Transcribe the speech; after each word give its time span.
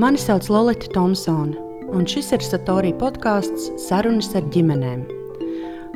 Mani 0.00 0.18
sauc 0.18 0.48
Lorita 0.48 0.88
Thompsone, 0.94 1.58
un 1.92 2.06
šis 2.08 2.32
ir 2.36 2.44
Satorija 2.46 2.96
podkāsts 3.00 3.72
Sarunas 3.88 4.30
ar 4.38 4.46
ģimenēm. 4.54 5.02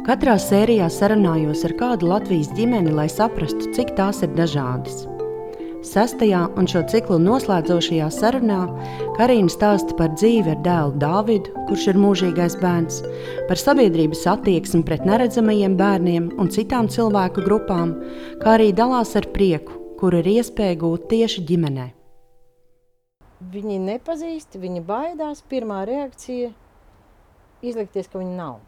Katrā 0.05 0.35
sērijā 0.37 0.91
sarunājos 0.93 1.63
ar 1.65 1.73
kādu 1.79 2.11
Latvijas 2.11 2.51
ģimeni, 2.59 2.93
lai 2.93 3.07
saprastu, 3.09 3.71
cik 3.73 3.95
tās 3.97 4.21
ir 4.27 4.35
dažādas. 4.37 5.07
Sestajā 5.85 6.43
un 6.61 6.69
šo 6.69 6.83
ciklu 6.89 7.17
noslēdzošajā 7.21 8.11
sarunā 8.13 8.61
Karina 9.17 9.53
stāsta 9.53 9.97
par 9.97 10.13
dzīvi 10.17 10.53
ar 10.53 10.61
dēlu 10.65 11.01
Dāvidu, 11.01 11.53
kurš 11.71 11.89
ir 11.95 12.01
mūžīgais 12.05 12.59
bērns, 12.61 13.01
par 13.49 13.61
sabiedrības 13.61 14.27
attieksmi 14.35 14.85
pret 14.85 15.09
neredzamajiem 15.09 15.81
bērniem 15.81 16.31
un 16.37 16.53
citām 16.53 16.93
cilvēku 16.93 17.49
grupām, 17.49 17.97
kā 18.45 18.59
arī 18.59 18.73
dalās 18.77 19.17
ar 19.17 19.33
prieku, 19.33 19.81
kuru 20.01 20.21
ir 20.21 20.35
iespēja 20.39 20.81
gūt 20.85 21.09
tieši 21.13 21.49
ģimenei. 21.49 21.94
Viņi 23.53 23.81
nepazīst, 23.83 24.55
viņi 24.61 24.81
baidās. 24.87 25.43
Pirmā 25.51 25.83
reakcija- 25.89 26.53
izlikties, 27.69 28.09
ka 28.09 28.19
viņi 28.23 28.37
nav. 28.39 28.61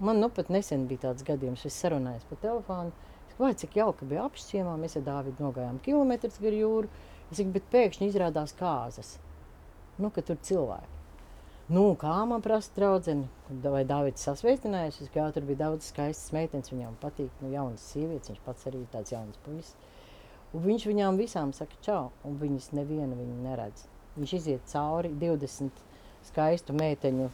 Man 0.00 0.20
nu 0.20 0.28
pat 0.28 0.48
nesen 0.48 0.86
bija 0.88 1.10
tāds 1.10 1.22
gadījums, 1.22 1.66
es 1.66 1.76
sarunājos 1.82 2.24
pa 2.28 2.36
telefonu. 2.36 2.92
Vai 3.38 3.54
cik 3.54 3.76
jauki 3.76 4.04
bija 4.04 4.26
apšķiemā, 4.28 4.72
mēs 4.80 4.96
ar 4.96 5.02
Dāvidu 5.02 5.40
nogājām 5.40 5.78
kilometrus 5.80 6.40
gar 6.40 6.52
jūru. 6.52 6.88
Es 7.30 7.38
saku, 7.38 7.52
bet 7.54 7.68
pēkšņi 7.72 8.08
izrādās 8.10 8.52
kāzas. 8.58 9.18
Nu, 9.98 10.10
ka 10.10 10.20
tur 10.20 10.36
cilvēki. 10.36 10.98
Nu, 11.70 11.94
kā 11.94 12.16
man 12.26 12.42
prasa 12.42 12.72
draudzene, 12.76 13.28
vai 13.62 13.84
Dāvids 13.84 14.26
sasveicinājies, 14.26 15.02
es 15.04 15.12
kā 15.14 15.28
tur 15.32 15.44
bija 15.48 15.62
daudz 15.66 15.92
skaistas 15.92 16.32
meitenes, 16.36 16.72
viņām 16.72 16.98
patīk, 17.00 17.30
nu, 17.40 17.52
jaunas 17.54 17.84
sievietes, 17.92 18.32
viņš 18.32 18.42
pats 18.48 18.66
arī 18.66 18.82
tāds 18.90 19.14
jauns 19.14 19.38
puisis. 19.44 19.76
Un 20.50 20.64
viņš 20.66 20.88
viņām 20.90 21.20
visām 21.20 21.54
saka 21.54 21.78
čau, 21.86 22.02
un 22.26 22.40
viņas 22.42 22.72
nevienu 22.74 23.20
viņu 23.20 23.40
neredz. 23.44 23.89
Viņš 24.16 24.34
iziet 24.40 24.66
cauri 24.72 25.12
20 25.20 25.84
skaistu 26.30 26.74
meiteņu 26.76 27.30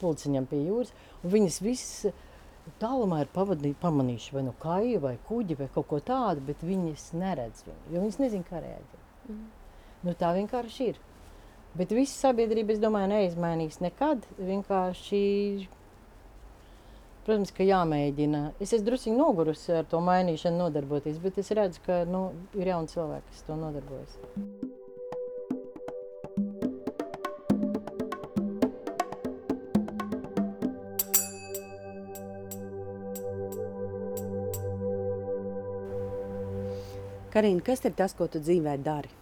pulciņam 0.00 0.46
pie 0.48 0.62
jūras, 0.64 0.94
viņas 1.22 1.60
visas 1.62 2.16
tālumā 2.82 3.22
ir 3.24 3.30
pavadī, 3.32 3.72
pamanījuši 3.80 4.34
vai 4.36 4.44
nu 4.46 4.54
kaju, 4.62 5.02
vai 5.04 5.14
kuģi, 5.28 5.58
vai 5.62 5.68
kaut 5.74 5.88
ko 5.90 6.00
tādu, 6.04 6.44
bet 6.48 6.64
viņas 6.64 7.10
neredz 7.18 7.64
viņu, 7.66 7.94
jo 7.94 8.02
viņas 8.04 8.20
nezin, 8.22 8.44
kā 8.46 8.60
rēģēt. 8.62 9.06
Mm. 9.28 9.46
Nu, 10.06 10.14
tā 10.18 10.32
vienkārši 10.36 10.92
ir. 10.92 11.00
Bet 11.78 11.92
visa 11.94 12.28
sabiedrība, 12.28 12.74
es 12.74 12.80
domāju, 12.82 13.10
neizmainīs 13.12 13.80
nekad. 13.84 14.24
Vienkārši, 14.38 15.20
protams, 17.26 17.52
ka 17.54 17.66
jāmēģina. 17.66 18.44
Es 18.62 18.72
esmu 18.72 18.88
drusku 18.88 19.14
nogurusi 19.14 19.76
ar 19.80 19.86
to 19.90 20.00
mainīšanu, 20.04 20.62
nodarboties, 20.64 21.20
bet 21.22 21.42
es 21.42 21.52
redzu, 21.54 21.84
ka 21.86 22.02
nu, 22.08 22.28
ir 22.58 22.72
jauni 22.72 22.94
cilvēki, 22.94 23.30
kas 23.34 23.46
to 23.50 23.60
nodarbojas. 23.60 24.20
Karina, 37.38 37.62
kas 37.62 37.84
ir 37.86 37.92
tas, 37.94 38.10
ko 38.18 38.26
tu 38.26 38.40
dzīvē 38.42 38.72
dari? 38.82 39.12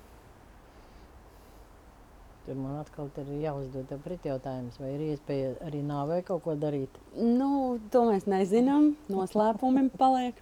Tur 2.47 2.56
man 2.56 2.78
atkal 2.81 3.11
ir 3.20 3.27
jāuzdod 3.42 3.91
pretjautājums, 4.06 4.78
vai 4.81 4.95
ir 4.95 5.03
iespēja 5.11 5.50
arī 5.67 5.83
nāvē 5.84 6.22
kaut 6.25 6.41
ko 6.47 6.55
darīt. 6.56 6.97
Nu, 7.12 7.77
to 7.92 8.06
mēs 8.09 8.25
nezinām. 8.25 8.94
Noslēpumi 9.12 9.84
paliek. 10.00 10.41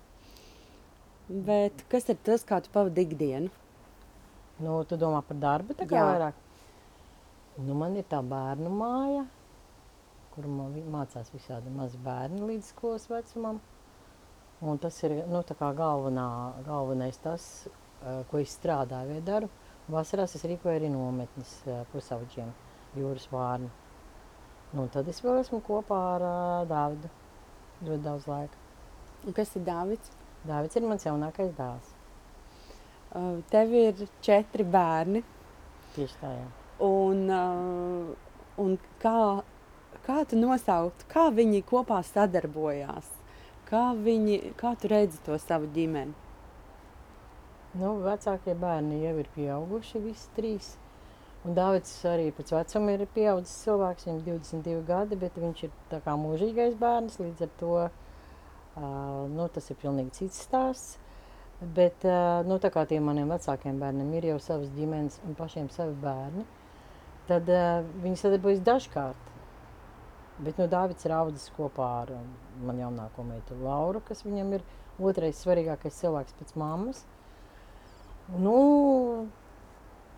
Bet 1.48 1.82
kas 1.90 2.06
ir 2.14 2.22
tas, 2.22 2.46
kā 2.46 2.62
tu 2.62 2.70
pavadi 2.70 3.08
ikdienu? 3.08 3.50
Nu, 4.62 4.78
tu 4.86 4.94
domā 4.94 5.24
par 5.26 5.42
darbu 5.42 5.74
tā 5.74 5.90
kā 5.90 5.98
Jā. 5.98 6.06
vairāk? 6.12 6.40
Nu, 7.58 7.74
man 7.74 7.98
ir 7.98 8.06
tā 8.06 8.22
bērnu 8.22 8.70
māja, 8.70 9.26
kur 10.36 10.46
mācās 10.46 11.34
visādi 11.34 11.74
mazi 11.74 11.98
bērni 12.06 12.52
līdz 12.52 12.70
skolas 12.70 13.10
vecumam. 13.10 13.58
Un 14.64 14.78
tas 14.80 14.96
ir 15.04 15.18
nu, 15.28 15.42
galvenā, 15.60 16.28
galvenais 16.64 17.18
tas, 17.20 17.44
ko 18.30 18.40
es 18.40 18.54
strādāju 18.56 19.12
vai 19.12 19.24
daru. 19.24 19.50
Vasarās 19.92 20.34
es 20.38 20.44
rīkoju 20.48 20.78
arī 20.78 20.88
nometnes 20.88 21.58
pusauģiem, 21.92 22.48
jūras 22.96 23.28
vārnu. 23.32 23.68
Nu, 24.74 24.88
tad 24.90 25.06
es 25.12 25.20
vēl 25.22 25.42
esmu 25.42 25.60
kopā 25.62 25.98
ar 26.16 26.24
uh, 26.26 26.62
Dāvidu 26.66 27.10
ļoti 27.84 28.02
daudz 28.02 28.26
laika. 28.26 28.62
Un 29.24 29.36
kas 29.36 29.52
ir 29.54 29.64
Dāvids? 29.66 30.10
Dāvids 30.44 30.76
ir 30.76 30.86
mans 30.88 31.06
jaunākais 31.06 31.52
dēls. 31.56 31.92
Tev 33.52 33.72
ir 33.78 34.04
četri 34.24 34.66
bērni. 34.66 35.22
Tieši 35.94 36.18
tā, 36.20 36.32
jā. 36.34 36.46
Un, 36.84 37.22
un 38.60 38.74
kā, 39.02 39.18
kā 40.04 40.18
tu 40.28 40.40
nosaukt, 40.40 41.06
kā 41.12 41.28
viņi 41.32 41.62
kopā 41.68 42.00
sadarbojās? 42.10 43.13
Kā, 43.74 43.88
viņi, 43.98 44.36
kā 44.54 44.70
tu 44.78 44.86
redzi 44.86 45.18
to 45.26 45.34
savu 45.42 45.66
ģimeni? 45.74 46.12
Nu, 47.74 47.88
vecākie 48.04 48.52
bērni 48.54 49.00
jau 49.00 49.14
ir 49.18 49.30
pieauguši, 49.34 50.02
visi 50.04 50.28
trīs. 50.36 50.68
Un 51.42 51.56
Dārvids 51.56 51.90
arī 52.06 52.28
pēc 52.36 52.52
vecuma 52.54 52.94
ir 52.94 53.02
pieaugušs 53.16 53.56
cilvēks, 53.64 54.06
viņam 54.06 54.20
ir 54.20 54.28
22 54.28 54.84
gadi, 54.92 55.18
bet 55.24 55.40
viņš 55.42 55.64
ir 55.66 55.74
tā 55.90 55.98
kā 56.06 56.14
mūžīgais 56.22 56.78
bērns. 56.78 57.18
Līdz 57.18 57.42
ar 57.48 57.52
to 57.64 57.72
uh, 57.80 57.90
nu, 59.34 59.48
tas 59.58 59.66
ir 59.74 59.82
pilnīgi 59.82 60.20
cits 60.20 60.46
stāsts. 60.46 60.94
Bet 61.74 62.06
uh, 62.06 62.46
nu, 62.46 62.62
tā 62.62 62.70
kā 62.70 62.86
tiem 62.86 63.10
maniem 63.10 63.34
vecākiem 63.34 63.82
bērniem 63.82 64.14
ir 64.20 64.30
jau 64.30 64.40
savas 64.52 64.70
ģimenes 64.78 65.18
un 65.26 65.34
pašiem 65.34 65.66
savi 65.74 65.98
bērni, 66.06 66.46
tad 67.26 67.50
uh, 67.50 67.82
viņi 68.06 68.22
sadarbojas 68.22 68.62
dažkārt. 68.70 69.33
Bet 70.42 70.58
nu, 70.58 70.66
Dārvids 70.66 71.06
ir 71.06 71.14
audzis 71.14 71.50
kopā 71.54 71.88
ar 72.02 72.10
manu 72.64 72.82
jaunāko 72.82 73.22
meitu 73.26 73.54
Lauru, 73.62 74.00
kas 74.02 74.24
viņam 74.26 74.56
ir 74.56 74.64
otrais 74.98 75.38
svarīgākais 75.44 76.00
cilvēks 76.00 76.34
pēc 76.40 76.54
mammas. 76.58 77.04
Nu, 78.34 78.56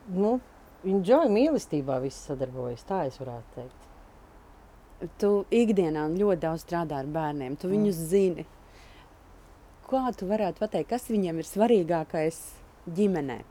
nu, 0.09 0.39
džoja 0.87 1.29
mīlestībā 1.33 1.99
viss 2.05 2.29
sadarbojas, 2.31 2.87
tā 2.89 3.03
es 3.11 3.19
varētu 3.21 3.59
teikt. 3.59 3.85
Tu 5.21 5.31
ikdienā 5.53 6.07
ļoti 6.15 6.43
daudz 6.47 6.65
strādā 6.65 7.03
ar 7.03 7.11
bērniem, 7.13 7.59
tu 7.61 7.69
viņus 7.69 7.99
mm. 7.99 8.09
zini. 8.13 8.47
Kā 9.87 10.07
tu 10.17 10.29
varētu 10.31 10.63
pateikt, 10.65 10.89
kas 10.95 11.11
viņiem 11.13 11.43
ir 11.43 11.49
svarīgākais 11.51 12.41
ģimenē? 12.97 13.43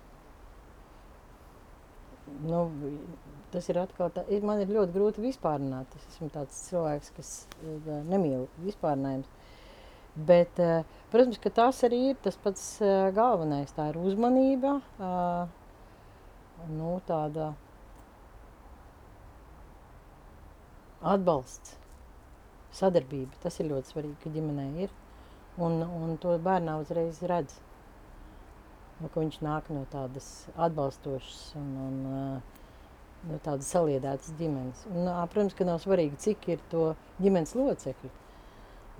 Nu, 2.49 2.65
tas 3.55 3.69
ir 3.71 3.79
atkal 3.79 4.11
tā, 4.11 4.25
man 4.43 4.59
ir 4.59 4.71
ļoti 4.75 4.95
grūti 4.95 5.23
vispārināt. 5.23 5.91
Es 5.95 6.07
esmu 6.13 6.29
tāds 6.33 6.57
cilvēks, 6.67 7.11
kas 7.15 7.31
eh, 7.63 7.91
nemīl 8.11 8.47
vispārinājums. 8.65 9.29
Bet, 10.15 10.59
eh, 10.63 10.97
protams, 11.11 11.39
ka 11.43 11.51
tas 11.55 11.79
arī 11.87 12.01
ir 12.11 12.19
tas 12.23 12.37
pats 12.43 12.65
eh, 12.83 13.09
galvenais. 13.15 13.71
Tā 13.75 13.89
ir 13.91 13.99
uzmanība, 14.01 14.77
nu, 16.71 16.91
tāda 17.07 17.53
atbalsts, 21.05 21.75
sadarbība. 22.75 23.39
Tas 23.43 23.59
ir 23.61 23.71
ļoti 23.71 23.93
svarīgi, 23.93 24.19
ka 24.23 24.33
ģimenē 24.35 24.67
ir. 24.85 24.95
Un, 25.61 25.79
un 25.83 26.17
to 26.19 26.35
bērnā 26.43 26.75
uzreiz 26.81 27.21
redz. 27.23 27.55
Nu, 28.99 29.11
viņš 29.11 29.41
nāk 29.43 29.71
no 29.75 29.83
tādas 29.91 30.27
atbalstošas 30.55 31.39
un, 31.59 31.71
un 31.85 31.95
uh, 32.07 32.54
no 33.29 33.39
tādas 33.45 33.69
saliedētas 33.73 34.33
ģimenes. 34.39 34.85
Un, 34.91 35.09
protams, 35.31 35.55
ka 35.57 35.67
nav 35.67 35.81
svarīgi, 35.83 36.19
cik 36.21 36.47
ir 36.53 36.63
to 36.71 36.91
ģimenes 37.21 37.55
locekļu. 37.57 38.11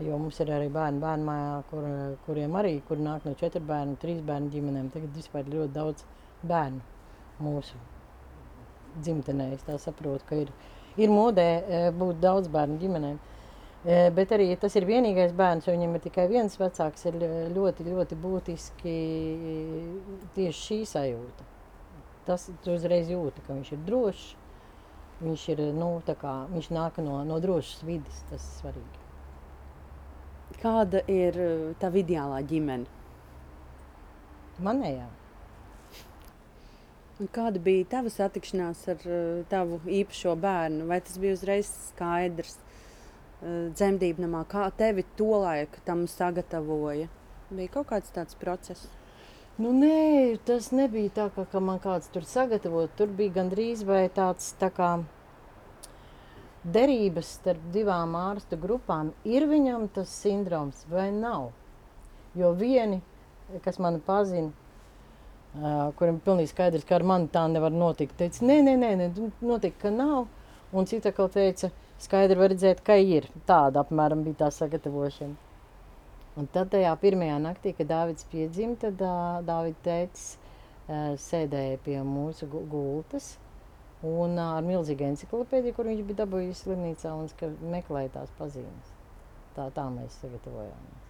Jo 0.03 0.17
mums 0.19 0.41
ir 0.43 0.51
arī 0.51 0.67
bērni 0.75 0.99
bērnu 0.99 1.27
mājā, 1.29 1.51
kur, 1.69 1.85
kuriem 2.25 2.55
arī 2.59 2.73
kur 2.87 2.99
nāk 2.99 3.27
no 3.27 3.35
četru 3.39 3.61
bērnu, 3.63 3.95
trīs 4.01 4.19
bērnu 4.27 4.51
ģimenēm. 4.51 4.89
Tagad 4.91 5.15
vispār 5.15 5.47
ļoti 5.47 5.71
daudz 5.77 6.03
bērnu 6.43 7.45
mūsu 7.45 7.79
dzimtenē. 9.05 9.53
Es 9.55 9.63
saprotu, 9.85 10.28
ka 10.28 10.41
ir, 10.43 10.51
ir 10.99 11.16
modē 11.16 11.47
būt 11.95 12.19
daudz 12.23 12.51
bērnu 12.51 12.81
ģimenēm. 12.83 13.23
Bet 14.17 14.31
arī 14.33 14.49
ja 14.49 14.59
tas 14.59 14.75
ir 14.75 14.87
vienīgais 14.89 15.35
bērns, 15.37 15.69
un 15.69 15.78
viņam 15.78 15.95
ir 15.95 16.05
tikai 16.07 16.28
viens 16.28 16.59
vecāks, 16.59 17.05
ir 17.05 17.19
ļoti, 17.53 17.85
ļoti 17.85 18.17
būtiski 18.19 18.95
tieši 20.35 20.63
šī 20.63 20.79
sajūta 20.89 21.54
tas 22.27 22.49
uzreiz 22.72 23.09
jūta, 23.11 23.43
ka 23.45 23.55
viņš 23.55 23.72
ir 23.75 23.85
drošs. 23.87 24.25
Viņš, 25.16 25.43
ir, 25.53 25.61
nu, 25.77 25.89
kā, 26.19 26.33
viņš 26.51 26.72
nāk 26.75 26.97
no, 26.99 27.22
no 27.23 27.39
drošas 27.39 27.85
vidas, 27.87 28.17
tas 28.29 28.43
ir 28.43 28.55
svarīgi. 28.59 29.03
Kāda 30.59 31.01
ir 31.11 31.37
uh, 31.39 31.69
tava 31.79 32.01
ideālā 32.01 32.41
ģimene? 32.47 32.89
Manējā. 34.66 35.07
Un 37.23 37.31
kāda 37.31 37.61
bija 37.63 37.87
tava 37.95 38.11
satikšanās 38.11 38.83
ar 38.91 39.07
uh, 39.07 39.39
tavu 39.51 39.79
īpašo 39.87 40.35
bērnu? 40.43 40.89
Vai 40.91 40.99
tas 41.03 41.16
bija 41.21 41.37
uzreiz 41.37 41.71
skaidrs 41.93 42.57
uh, 42.59 43.71
dzemdību 43.71 44.25
namā? 44.28 44.43
Kā 44.51 44.67
tevi 44.75 45.07
to 45.16 45.31
laiku 45.45 45.79
tam 45.87 46.05
sagatavoja? 46.11 47.07
Bija 47.53 47.71
kaut 47.78 47.87
kāds 47.93 48.11
tāds 48.11 48.35
process? 48.41 48.89
Nu, 49.55 49.69
nē, 49.72 50.35
tas 50.43 50.73
nebija 50.75 51.13
tā, 51.16 51.25
ka, 51.31 51.46
ka 51.47 51.61
man 51.63 51.78
kāds 51.79 52.09
tur 52.11 52.25
sagatavoja. 52.28 52.90
Tur 52.99 53.07
bija 53.16 53.37
gandrīz 53.37 53.85
vai 53.87 54.02
tāds 54.11 54.49
tā 54.59 54.67
kā 54.67 54.90
derības 56.75 57.29
starp 57.37 57.69
divām 57.72 58.17
ārstu 58.19 58.59
grupām. 58.59 59.13
Ir 59.23 59.46
viņam 59.47 59.87
tas 59.96 60.11
sindroms 60.11 60.84
vai 60.91 61.07
nav? 61.16 61.53
Jo 62.35 62.52
vieni, 62.52 62.99
kas 63.63 63.79
mani 63.79 64.03
pazina, 64.03 64.52
uh, 65.55 65.87
kuriem 65.96 66.19
pilnīgi 66.25 66.52
skaidrs, 66.52 66.84
ka 66.84 66.99
ar 66.99 67.07
mani 67.07 67.31
tā 67.31 67.46
nevar 67.47 67.72
notikt, 67.72 68.17
teica, 68.19 68.43
nē, 68.43 68.59
nē, 68.66 68.75
nē, 68.84 68.91
nē 69.05 69.31
notika, 69.40 69.85
ka 69.85 69.96
nav. 69.96 70.28
Un 70.75 70.91
cita 70.91 71.16
kā 71.16 71.29
teica, 71.31 71.72
skaidri 72.03 72.43
var 72.43 72.52
redzēt, 72.52 72.84
ka 72.84 72.99
ir. 72.99 73.31
Tāda 73.47 73.87
apmēram 73.87 74.28
bija 74.28 74.43
tā 74.43 74.52
sagatavošana. 74.52 75.44
Un 76.35 76.49
tad 76.52 76.73
tajā 76.73 76.91
pirmajā 76.99 77.37
naktī, 77.40 77.72
kad 77.78 77.87
Dārvids 77.87 78.28
piedzima, 78.32 78.76
tad 78.79 78.99
uh, 78.99 79.40
Dārvids 79.47 79.79
tētis 79.85 80.26
uh, 80.35 81.14
sēdēja 81.22 81.79
pie 81.85 82.02
mūsu 82.03 82.49
gu 82.52 82.66
gultas 82.72 83.37
un 84.03 84.35
uh, 84.35 84.58
ar 84.58 84.66
milzīgu 84.67 85.08
enciklopēdiju, 85.14 85.78
kur 85.78 85.87
viņš 85.87 86.03
bija 86.09 86.23
dabūjis 86.26 86.66
slimnīcā 86.66 87.14
un 87.16 87.72
meklēja 87.72 88.17
tās 88.17 88.35
pazīmes. 88.40 88.91
Tā, 89.55 89.70
tā 89.72 89.87
mēs 89.93 90.20
sagatavojāmies. 90.20 91.02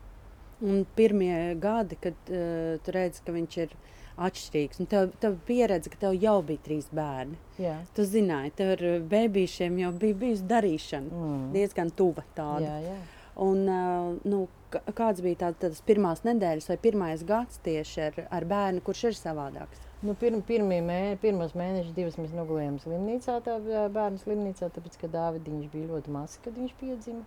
Un 0.65 0.85
pirmie 0.95 1.33
gadi, 1.59 1.97
kad 2.05 2.29
uh, 2.29 2.77
tu 2.85 2.93
redzi, 2.93 3.25
ka 3.25 3.33
viņš 3.35 3.59
ir 3.65 3.75
atšķirīgs, 4.15 4.79
un 4.79 4.87
tev, 4.93 5.09
tev 5.19 5.33
pieredze, 5.47 5.89
ka 5.91 5.99
tev 6.05 6.13
jau 6.21 6.37
bija 6.45 6.61
trīs 6.69 6.85
bērni. 6.95 7.35
Jā. 7.59 7.79
Tu 7.97 8.05
zināji, 8.07 8.53
tev 8.61 8.75
ar 8.77 8.85
bērniem 9.09 9.81
jau 9.81 9.91
bija 10.05 10.21
bijusi 10.21 10.47
darīšana 10.53 11.11
mm. 11.11 11.43
diezgan 11.57 11.91
tuva 11.97 12.23
tāda. 12.37 12.77
Jā, 12.77 12.93
jā. 12.93 13.01
Un, 13.35 13.65
uh, 13.67 14.13
nu, 14.23 14.45
kāds 14.71 15.19
bija 15.23 15.41
tā, 15.41 15.49
tādas 15.65 15.81
pirmās 15.83 16.23
nedēļas 16.23 16.69
vai 16.71 16.77
pirmais 16.79 17.23
gads 17.27 17.59
tieši 17.65 18.01
ar, 18.05 18.19
ar 18.37 18.45
bērnu, 18.47 18.83
kurš 18.85 19.09
ir 19.09 19.17
savādāks? 19.19 19.81
Nu, 20.05 20.13
pirm, 20.19 20.43
mē, 20.69 20.99
pirmos 21.19 21.55
mēnešus, 21.57 21.95
divas 21.97 22.19
mēs 22.19 22.35
nogulējām 22.35 22.77
slimnīcā, 22.83 23.39
tā 23.43 23.57
bērnu 23.91 24.21
slimnīcā, 24.21 24.69
tāpēc, 24.75 24.99
ka 25.01 25.11
Dāvidiņš 25.11 25.71
bija 25.73 25.89
ļoti 25.91 26.13
mazs, 26.15 26.39
kad 26.45 26.55
viņš 26.59 26.77
piedzima. 26.79 27.25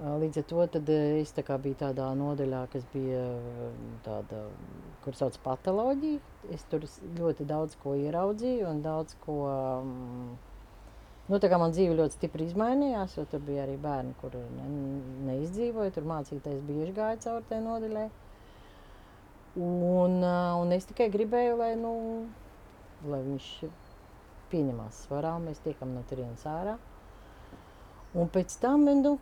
Līdz 0.00 0.40
ar 0.40 0.44
to 0.48 0.64
es 1.20 1.32
tā 1.36 1.56
biju 1.60 1.76
tādā 1.82 2.06
nodaļā, 2.16 2.62
kas 2.72 2.86
bija 2.94 3.24
tāda, 4.06 4.46
kur 5.04 5.18
sauc 5.18 5.36
patoloģija. 5.44 6.22
Es 6.56 6.64
tur 6.72 6.86
ļoti 7.18 7.44
daudz 7.44 7.76
ko 7.82 7.92
ieraudzīju 7.98 8.70
un 8.70 8.80
daudz 8.86 9.18
ko 9.26 9.36
um, 9.50 10.38
Nu, 11.30 11.38
man 11.62 11.70
dzīve 11.70 11.94
ļoti 11.94 12.16
stipri 12.16 12.48
izmainījās, 12.48 13.12
jo 13.14 13.22
tur 13.30 13.42
bija 13.46 13.62
arī 13.62 13.76
bērni, 13.78 14.16
kur 14.18 14.32
ne, 14.34 14.64
neizdzīvoja. 15.28 15.92
Tur 15.94 16.08
mācīties 16.10 16.64
bieži 16.66 16.94
gāja 16.96 17.20
cauri 17.22 17.44
tajā 17.46 17.62
nodaļai. 17.62 18.06
Un, 19.62 20.16
un 20.24 20.74
es 20.74 20.88
tikai 20.88 21.06
gribēju, 21.14 21.52
lai, 21.60 21.68
nu, 21.78 21.92
lai 23.06 23.20
viņš 23.28 23.46
pieņemās 24.50 25.04
svarā, 25.06 25.36
mēs 25.44 25.62
tiekam 25.62 25.92
no 25.94 26.02
turienes 26.10 26.42
ārā. 26.50 26.74
Un 28.18 28.26
pēc 28.34 28.56
tam, 28.58 28.88
nu, 28.90 29.14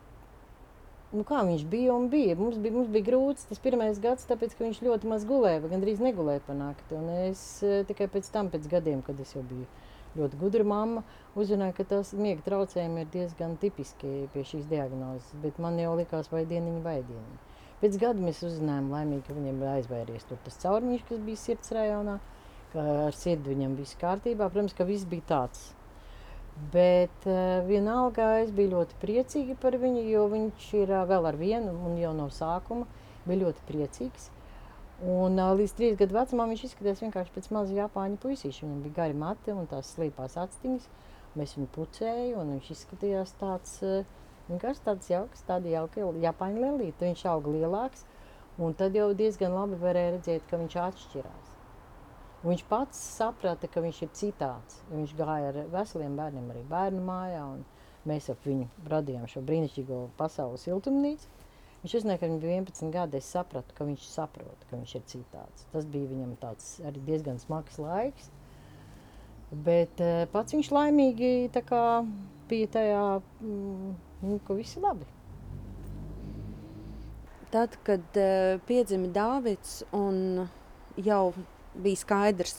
nu 1.12 1.26
kā 1.28 1.42
viņš 1.44 1.66
bija 1.68 1.92
un 1.92 2.08
bija. 2.12 2.38
Mums 2.40 2.56
bija, 2.56 2.76
mums 2.78 2.88
bija 2.94 3.10
grūts 3.10 3.50
tas 3.50 3.60
pirmais 3.60 4.00
gads, 4.00 4.24
tāpēc, 4.30 4.56
ka 4.56 4.64
viņš 4.64 4.80
ļoti 4.86 5.12
maz 5.12 5.28
gulēja, 5.28 5.60
gandrīz 5.68 6.00
negulēja 6.00 6.40
pa 6.48 6.56
nakti. 6.56 6.96
Un 6.96 7.12
es 7.28 7.44
tikai 7.92 8.08
pēc 8.16 8.32
tam, 8.32 8.48
pēc 8.54 8.70
gadiem, 8.78 9.04
kad 9.04 9.20
es 9.20 9.36
jau 9.36 9.44
biju 9.44 9.68
ļoti 10.18 10.40
gudra 10.40 10.64
mamma, 10.66 11.04
uzzināja, 11.38 11.76
ka 11.76 11.86
tas 11.94 12.12
miega 12.18 12.44
traucējumi 12.46 13.04
ir 13.04 13.12
diezgan 13.14 13.56
tipiski 13.62 14.26
pie 14.34 14.44
šīs 14.46 14.66
diagnozes. 14.70 15.30
Bet 15.42 15.60
man 15.62 15.78
jau 15.80 15.94
likās, 15.98 16.30
vai 16.32 16.44
dieniņa, 16.50 16.82
vai 16.84 16.98
dieniņa. 17.06 17.40
Pēc 17.78 17.96
gada 18.02 18.22
mēs 18.22 18.42
uzzinājām, 18.42 18.90
laimīgi, 18.90 19.24
ka 19.28 19.36
viņam 19.36 19.62
ir 19.62 19.72
aizvēries 19.76 20.26
tas 20.30 20.60
caurmiņš, 20.64 21.04
kas 21.08 21.20
bija 21.22 21.42
sirds 21.44 21.74
rajonā, 21.76 22.16
ka 22.72 22.86
ar 23.06 23.18
sirdi 23.18 23.54
viņam 23.54 23.76
viss 23.78 23.98
kārtībā. 24.00 24.48
Protams, 24.50 24.74
ka 24.74 24.86
viss 24.88 25.06
bija 25.08 25.28
tāds. 25.30 25.68
Bet 26.72 27.28
uh, 27.30 27.60
vienalga 27.68 28.40
es 28.42 28.50
biju 28.50 28.72
ļoti 28.72 28.98
priecīga 28.98 29.54
par 29.62 29.76
viņu, 29.78 30.02
jo 30.10 30.24
viņš 30.32 30.72
ir 30.80 30.90
uh, 30.90 31.04
vēl 31.06 31.30
ar 31.30 31.38
vienu 31.38 31.76
un 31.86 31.94
jau 32.00 32.10
no 32.18 32.26
sākuma 32.34 32.88
bija 33.28 33.44
ļoti 33.44 33.62
priecīgs. 33.68 34.26
Un 34.98 35.38
līdz 35.38 35.72
trīs 35.78 35.98
gadu 35.98 36.16
vecumam 36.16 36.50
viņš 36.50 36.64
izskatījās 36.66 37.02
vienkārši 37.04 37.34
pēc 37.36 37.44
maza 37.54 37.74
japāņu 37.76 38.16
puisīša. 38.22 38.64
Viņam 38.64 38.80
bija 38.82 38.96
gari 38.96 39.14
mati 39.14 39.54
un 39.54 39.68
tās 39.70 39.92
slīpās 39.94 40.34
actiņas. 40.42 40.88
Mēs 41.38 41.54
viņu 41.54 41.68
pucējām, 41.76 42.40
un 42.40 42.56
viņš 42.56 42.70
izskatījās 42.74 43.34
tāds 43.38 43.76
vienkārši 44.48 44.82
tāds 44.88 45.10
jauks, 45.12 45.44
tāda 45.46 45.70
jauka 45.70 46.08
japāņu 46.24 46.64
lelīte. 46.64 47.06
Viņš 47.06 47.24
auga 47.30 47.54
lielāks, 47.54 48.02
un 48.58 48.74
tad 48.74 48.98
jau 48.98 49.12
diezgan 49.14 49.54
labi 49.54 49.78
varēja 49.78 50.16
redzēt, 50.16 50.50
ka 50.50 50.58
viņš 50.58 50.78
atšķirās. 50.88 51.54
Un 52.42 52.52
viņš 52.52 52.66
pats 52.70 52.98
saprata, 53.18 53.70
ka 53.70 53.82
viņš 53.82 54.02
ir 54.02 54.14
citāds. 54.18 54.82
Viņš 54.90 55.14
gāja 55.18 55.52
ar 55.52 55.60
veseliem 55.72 56.18
bērniem 56.18 56.50
arī 56.54 56.64
bērnu 56.70 57.04
mājā, 57.06 57.44
un 57.54 57.62
mēs 58.08 58.30
ap 58.34 58.42
viņu 58.46 58.66
radījām 58.90 59.30
šo 59.30 59.46
brīnišķīgo 59.46 60.08
pasaules 60.18 60.66
siltumnīcu. 60.66 61.30
Viņš 61.78 61.94
uzzināja, 61.94 62.18
ka 62.18 62.26
viņam 62.26 62.40
bija 62.42 62.56
11 62.58 62.90
gadi. 62.94 63.20
Es 63.20 63.28
sapratu, 63.30 63.74
ka 63.76 63.86
viņš 63.86 64.06
saprot, 64.10 64.64
ka 64.66 64.74
viņš 64.74 64.94
ir 64.98 65.04
citāds. 65.12 65.66
Tas 65.72 65.86
bija 65.86 66.10
viņam 66.10 66.34
tāds 66.40 66.72
arī 66.88 67.02
diezgan 67.06 67.38
smags 67.38 67.78
laiks. 67.78 68.32
Bet 69.52 70.02
uh, 70.02 70.24
pats 70.32 70.56
viņš 70.56 70.72
laimīgi 70.74 71.30
bija 72.50 72.72
tajā, 72.74 73.04
mm, 73.40 73.94
nu, 74.26 74.40
ka 74.44 74.56
viss 74.58 74.76
ir 74.76 74.84
labi. 74.84 75.06
Tad, 77.54 77.78
kad 77.86 78.18
uh, 78.20 78.58
piedzima 78.68 79.08
Dārvids, 79.14 79.78
jau 81.00 81.22
bija 81.78 82.02
skaidrs, 82.02 82.58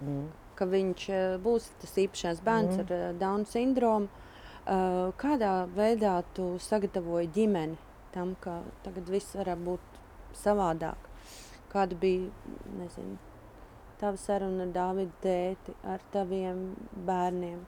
mm. 0.00 0.24
ka 0.56 0.70
viņš 0.70 1.10
uh, 1.10 1.36
būs 1.42 1.68
tas 1.82 1.98
īpašais 2.06 2.40
bērns 2.46 2.78
mm. 2.78 2.86
ar 2.86 2.96
uh, 2.96 3.12
Dauna 3.20 3.50
sindromu, 3.50 4.08
uh, 4.08 5.12
kādā 5.20 5.66
veidā 5.76 6.20
tu 6.38 6.54
sagatavoji 6.70 7.34
ģimeni 7.36 7.89
tam, 8.14 8.34
ka 8.40 8.60
tagad 8.84 9.08
viss 9.10 9.36
varētu 9.38 9.66
būt 9.66 9.98
savādāk. 10.36 11.08
Kāda 11.70 11.96
bija 11.98 12.30
nezinu, 12.78 13.18
tava 14.00 14.18
saruna 14.18 14.66
ar 14.66 14.72
Dāvidu 14.74 15.12
tēti, 15.22 15.74
ar 15.86 16.02
taviem 16.14 16.64
bērniem? 17.06 17.60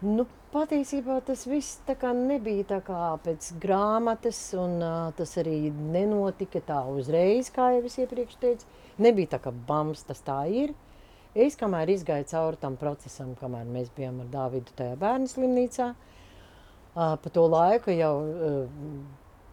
Nu, 0.00 0.24
patiesībā 0.54 1.18
tas 1.26 1.44
viss 1.44 1.82
nebija 2.16 2.64
tā 2.64 2.78
kā 2.80 3.18
pēc 3.24 3.50
grāmatas, 3.60 4.38
un 4.56 4.78
uh, 4.80 5.12
tas 5.12 5.36
arī 5.36 5.70
nenotika 5.70 6.60
tā 6.64 6.80
uzreiz, 6.88 7.50
kā 7.52 7.74
jau 7.76 7.84
es 7.84 7.98
iepriekš 7.98 8.38
teicu. 8.40 8.66
Nebija 8.98 9.36
tā, 9.36 9.42
ka 9.44 9.50
bams 9.50 10.02
tas 10.02 10.22
tā 10.24 10.46
ir. 10.48 10.72
Es 11.34 11.54
kamēr 11.56 11.92
izgāju 11.92 12.24
cauri 12.32 12.56
tam 12.56 12.76
procesam, 12.76 13.34
kamēr 13.36 13.68
mēs 13.68 13.92
bijām 13.94 14.24
ar 14.24 14.32
Dāvidu 14.32 14.72
tajā 14.74 14.96
bērnu 14.96 15.28
slimnīcā, 15.28 15.90
uh, 15.92 16.19
Pa 16.94 17.30
to 17.32 17.44
laiku 17.46 17.94
jau 17.94 18.14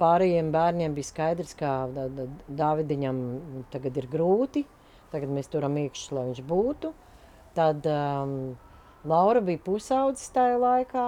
pārējiem 0.02 0.50
bērniem 0.54 0.96
bija 0.98 1.10
skaidrs, 1.12 1.54
ka 1.58 1.74
Dāvidiņam 2.48 3.20
tagad 3.74 3.98
ir 4.02 4.10
grūti. 4.12 4.66
Tagad 5.12 5.32
mēs 5.32 5.48
turam 5.52 5.78
iekšā, 5.80 6.16
lai 6.18 6.26
viņš 6.32 6.42
būtu. 6.50 6.92
Tad 7.58 7.86
um, 7.90 8.34
Laura 9.08 9.42
bija 9.42 9.62
pusaudzis 9.64 10.34
tajā 10.36 10.58
laikā. 10.62 11.08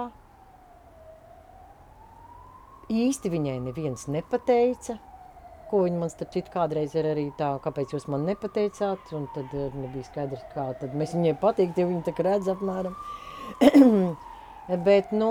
Īsti 2.90 3.30
viņai 3.30 3.58
neviens 3.62 4.08
nepateica, 4.10 4.96
ko 5.70 5.84
viņa 5.84 6.00
man 6.00 6.10
starp 6.10 6.32
citu 6.34 6.50
kādreiz 6.50 6.96
ir 6.98 7.06
arī 7.06 7.28
tā, 7.38 7.52
kāpēc 7.62 7.92
jūs 7.94 8.08
man 8.10 8.24
nepateicāt. 8.26 9.12
Un 9.14 9.28
tad 9.36 9.52
nebija 9.54 10.08
skaidrs, 10.08 10.42
kā 10.54 10.70
tad 10.80 10.96
mēs 10.98 11.14
viņai 11.14 11.36
patikt, 11.42 11.78
ja 11.78 11.86
viņi 11.86 12.02
tā 12.08 12.16
redz 12.26 12.50
apmēram. 12.50 12.96
Bet, 14.86 15.12
nu, 15.14 15.30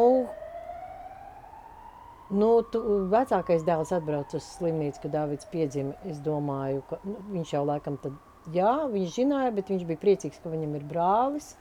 Nu, 2.29 2.49
tu, 2.69 2.79
vecākais 3.09 3.63
dēls 3.65 3.89
atbrauca 3.95 4.37
uz 4.37 4.45
slimnīcu, 4.59 5.01
kad 5.01 5.15
Dārvids 5.15 5.47
piedzima. 5.49 5.95
Es 6.05 6.19
domāju, 6.21 6.83
ka 6.85 6.99
nu, 7.01 7.15
viņš 7.33 7.53
jau 7.55 7.63
laikam 7.65 7.97
tad, 8.03 8.19
jā, 8.53 8.73
viņš 8.91 9.15
zināja, 9.15 9.53
bet 9.55 9.71
viņš 9.73 9.87
bija 9.89 10.01
priecīgs, 10.03 10.41
ka 10.43 10.51
viņam 10.51 10.75
ir 10.77 10.85
brālis. 10.91 11.55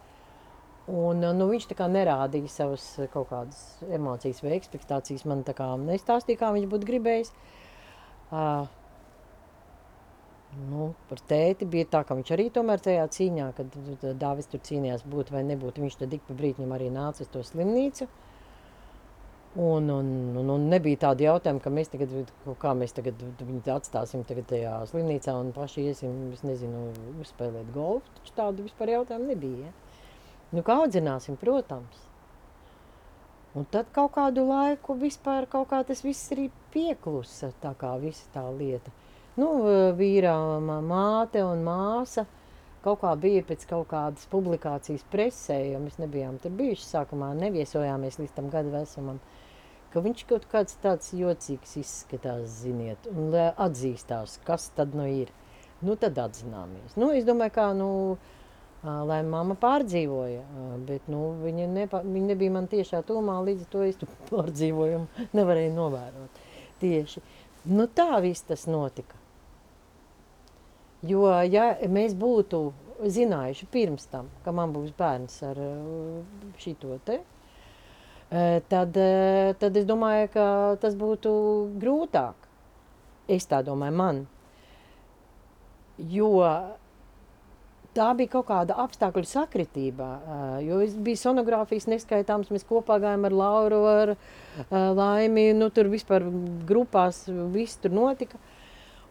Un, 0.89 1.25
nu, 1.25 1.47
viņš 1.49 1.71
tā 1.71 1.79
kā 1.79 1.89
nerādīja 1.89 2.53
savas 2.53 2.85
kaut 3.15 3.31
kādas 3.33 3.63
emocijas 3.89 4.43
vai 4.45 4.59
ekspektācijas. 4.59 5.25
Man 5.29 5.41
tā 5.49 5.57
kā 5.57 5.71
nestāstīja, 5.81 6.43
kā 6.45 6.53
viņš 6.53 6.69
būtu 6.69 6.93
gribējis. 6.93 7.33
Uh, 8.29 8.69
nu, 10.69 10.93
par 11.09 11.25
tēti 11.33 11.65
bija 11.65 11.89
tā, 11.97 12.05
ka 12.05 12.17
viņš 12.17 12.37
arī 12.37 12.51
tomēr 12.53 12.85
tajā 12.85 13.09
cīņā, 13.17 13.51
kad 13.57 13.83
Dāvis 14.21 14.53
tur 14.53 14.61
cīnījās 14.69 15.09
būt 15.09 15.33
vai 15.33 15.47
nebūt, 15.49 15.81
viņš 15.81 16.03
tad 16.05 16.13
ik 16.13 16.29
pa 16.29 16.37
brītņam 16.37 16.77
arī 16.77 16.93
nāca 16.93 17.25
uz 17.25 17.33
to 17.33 17.45
slimnīcu. 17.57 18.05
Uh, 18.05 18.25
Un, 19.57 19.89
un, 19.91 20.09
un, 20.37 20.51
un 20.53 20.67
nebija 20.69 21.01
tāda 21.09 21.25
jautājuma, 21.25 21.63
ka 21.65 21.71
mēs 21.73 21.89
tagad, 21.91 22.13
kā 22.61 22.75
mēs 22.77 22.93
tagad 22.95 23.23
viņu 23.41 23.63
atstāsim 23.75 24.23
tajā 24.29 24.75
slimnīcā 24.91 25.35
un 25.41 25.55
paši 25.57 25.89
iesim, 25.89 26.19
es 26.37 26.45
nezinu, 26.47 26.91
uzspēlēt 27.25 27.73
golfu. 27.75 28.13
Taču 28.21 28.37
tādu 28.37 28.69
vispār 28.69 28.93
jautājumu 28.99 29.33
nebija. 29.33 29.71
Ja? 29.71 29.73
Nu, 30.53 30.63
kā 30.63 30.79
audzināsim, 30.85 31.41
protams. 31.41 32.05
Un 33.57 33.65
tad 33.73 33.89
kaut 33.97 34.13
kādu 34.15 34.45
laiku 34.47 34.95
vispār 35.01 35.49
kaut 35.51 35.71
kā 35.73 35.81
tas 35.89 36.05
viss 36.05 36.31
arī 36.37 36.51
pieklusa, 36.73 37.51
tā 37.63 37.73
kā 37.81 37.95
visa 37.99 38.29
tā 38.35 38.45
lieta. 38.53 38.93
Nu, 39.41 39.49
vīra 39.97 40.37
māte 40.61 41.43
un 41.47 41.65
māsa 41.67 42.27
kaut 42.85 43.01
kā 43.03 43.13
bija 43.19 43.43
pēc 43.49 43.67
kaut 43.71 43.89
kādas 43.91 44.29
publikācijas 44.31 45.05
presē, 45.13 45.59
jo 45.73 45.81
mēs 45.83 45.99
nebijām 46.01 46.39
tur 46.43 46.55
bijuši 46.59 46.87
sākumā, 46.87 47.33
neviesojāmies 47.39 48.21
līdz 48.21 48.37
tam 48.37 48.49
gadu 48.53 48.73
vecumam, 48.73 49.19
ka 49.93 50.03
viņš 50.05 50.25
kaut 50.29 50.47
kāds 50.51 50.79
tāds 50.83 51.13
jocīgs 51.17 51.77
izskatās, 51.81 52.61
ziniet, 52.65 53.09
un 53.13 53.35
atzīstās, 53.35 54.39
kas 54.47 54.71
tad 54.77 54.97
nu 54.99 55.09
ir. 55.09 55.33
Nu, 55.81 55.95
tad 55.95 56.19
atzināmies. 56.19 56.97
Nu, 56.99 57.13
es 57.15 57.27
domāju, 57.27 57.55
kā, 57.55 57.69
nu, 57.79 57.91
lai 58.83 59.21
mamma 59.27 59.55
pārdzīvoja, 59.59 60.43
bet, 60.89 61.07
nu, 61.11 61.23
viņa, 61.45 61.69
nepa, 61.71 62.03
viņa 62.03 62.33
nebija 62.33 62.55
man 62.57 62.67
tiešā 62.71 63.05
tūmā, 63.07 63.39
līdz 63.47 63.69
to 63.71 63.85
es 63.87 64.01
pārdzīvojumu 64.33 65.29
nevarēju 65.39 65.77
novērot. 65.77 66.43
Tieši. 66.83 67.23
Nu, 67.71 67.87
tā 67.91 68.19
viss 68.25 68.47
tas 68.47 68.67
notika. 68.71 69.19
Jo, 71.07 71.29
ja 71.47 71.73
mēs 71.87 72.15
būtu 72.19 72.63
zinājuši 73.07 73.69
pirms 73.71 74.09
tam, 74.11 74.31
ka 74.43 74.51
man 74.55 74.73
būs 74.75 74.91
bērns 74.99 75.37
ar 75.47 75.61
šito 76.59 76.97
te, 77.07 77.21
tad, 78.31 78.99
tad 79.61 79.79
es 79.81 79.87
domāju, 79.89 80.29
ka 80.35 80.49
tas 80.83 80.97
būtu 80.99 81.31
grūtāk. 81.81 82.49
Es 83.29 83.49
tā 83.49 83.63
domāju, 83.65 83.97
man. 83.97 84.21
Jo 85.99 86.31
tā 87.97 88.13
bija 88.17 88.33
kaut 88.37 88.47
kāda 88.51 88.77
apstākļu 88.85 89.27
sakritība. 89.29 90.11
Jo 90.65 90.81
bija 91.05 91.23
sonogrāfijas 91.25 91.89
neskaitāms. 91.91 92.53
Mēs 92.55 92.67
kopā 92.69 93.01
gājām 93.03 93.27
ar 93.29 93.37
Lauru, 93.37 93.83
ar 93.91 94.15
Laimi. 94.71 95.51
Nu, 95.57 95.73
tur 95.75 95.91
vispār 95.93 96.29
grupās 96.69 97.25
viss 97.55 97.81
tur 97.83 97.97
notika. 97.97 98.41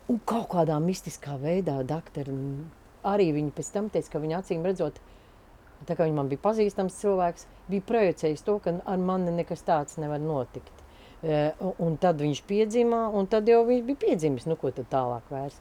Un 0.08 0.22
kaut 0.24 0.48
kādā 0.54 0.78
mistiskā 0.80 1.36
veidā 1.42 1.82
doktori 1.84 2.32
arī 3.08 3.32
viņi 3.36 3.54
pēc 3.56 3.70
tam 3.74 3.90
teica, 3.92 4.14
ka 4.14 4.22
viņa 4.24 4.42
acīm 4.42 4.66
redzot, 4.66 5.00
tā 5.88 5.96
kā 5.96 6.08
viņa 6.08 6.18
man 6.18 6.32
bija 6.32 6.44
pazīstams 6.44 7.00
cilvēks, 7.02 7.48
bija 7.70 7.86
projicējis 7.88 8.44
to, 8.48 8.58
ka 8.64 8.78
ar 8.86 9.02
mani 9.02 9.34
nekas 9.36 9.64
tāds 9.68 10.00
nevar 10.02 10.22
notikt. 10.24 10.86
Un 11.82 11.98
tad 12.02 12.22
viņš 12.22 12.44
piedzima, 12.48 13.08
un 13.10 13.26
tad 13.28 13.50
jau 13.50 13.64
viņš 13.66 13.86
bija 13.88 14.02
piedzimis. 14.06 14.46
Nu, 14.50 14.58
ko 14.60 14.72
tad 14.72 14.90
tālāk 14.92 15.32
vairs? 15.34 15.58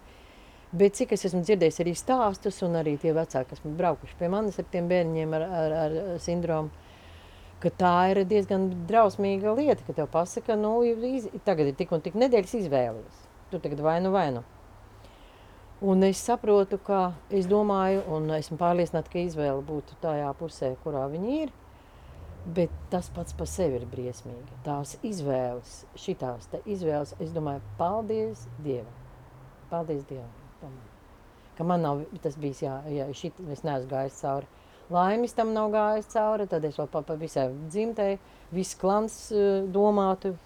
Bet 0.77 0.99
cik 0.99 1.15
es 1.15 1.25
esmu 1.29 1.41
dzirdējis 1.47 1.79
arī 1.85 1.93
stāstus, 1.97 2.59
un 2.67 2.75
arī 2.77 2.97
tie 3.01 3.15
vecāki, 3.17 3.55
kas 3.55 3.63
braukuši 3.79 4.19
pie 4.19 4.29
manis 4.29 4.59
ar 4.61 4.67
tiem 4.73 4.91
bērniem 4.91 5.33
ar, 5.39 5.45
ar, 5.47 5.75
ar 5.85 5.95
sindromu, 6.21 6.73
ka 7.63 7.71
tā 7.73 7.95
ir 8.13 8.21
diezgan 8.29 8.67
drausmīga 8.89 9.55
lieta, 9.57 9.87
ka 9.87 9.95
tev 9.97 10.11
pasaka, 10.13 10.59
nu, 10.59 10.75
iz, 10.85 11.31
tagad 11.47 11.71
ir 11.71 11.79
tik 11.79 11.95
un 11.95 12.03
tik 12.05 12.19
nedēļas 12.19 12.59
izvēles. 12.61 13.23
Tur 13.53 13.63
tagad 13.63 13.81
vai 13.87 13.97
nu 14.05 14.13
vai 14.13 14.27
nu. 14.35 14.43
Un 15.87 16.03
es 16.03 16.21
saprotu, 16.25 16.79
ka 16.83 17.15
es 17.31 17.47
domāju, 17.49 18.03
un 18.17 18.31
esmu 18.37 18.59
pārliecināta, 18.61 19.13
ka 19.13 19.23
izvēle 19.23 19.63
būtu 19.65 19.99
tajā 20.03 20.29
pusē, 20.39 20.75
kurā 20.83 21.07
viņi 21.13 21.41
ir. 21.45 21.55
Bet 22.55 22.71
tas 22.91 23.09
pats 23.11 23.35
par 23.35 23.49
sevi 23.51 23.81
ir 23.81 23.87
briesmīgi. 23.91 24.61
Tās 24.63 24.95
izvēles, 25.03 25.81
šitās 25.99 26.47
izvēles, 26.63 27.17
es 27.19 27.33
domāju, 27.35 27.65
paldies 27.79 28.45
Dievam. 28.63 28.93
Paldies 29.71 30.05
Dievam. 30.07 30.77
Ka 31.57 31.65
man 31.65 31.83
nav 31.83 32.05
tas 32.23 32.37
bijis, 32.39 32.61
jā, 32.63 32.77
jā 32.93 33.09
šit, 33.17 33.41
es 33.51 33.65
neesmu 33.67 33.91
gājis 33.91 34.21
cauri. 34.21 34.47
Laimis 34.93 35.35
tam 35.35 35.51
nav 35.57 35.73
gājis 35.75 36.13
cauri, 36.13 36.47
tad 36.47 36.65
es 36.69 36.79
vēl 36.79 36.87
pa, 36.93 37.03
pa 37.03 37.17
visai 37.19 37.49
dzimtei, 37.67 38.21
viss 38.55 38.79
klans 38.79 39.17
uh, 39.35 39.65
domātu. 39.75 40.37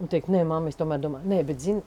Un 0.00 0.12
teikt, 0.12 0.28
nē, 0.32 0.42
mamma, 0.44 0.68
es 0.68 0.76
tomēr 0.76 1.00
domāju, 1.00 1.30
nē, 1.30 1.40
bet 1.48 1.64
zini, 1.64 1.80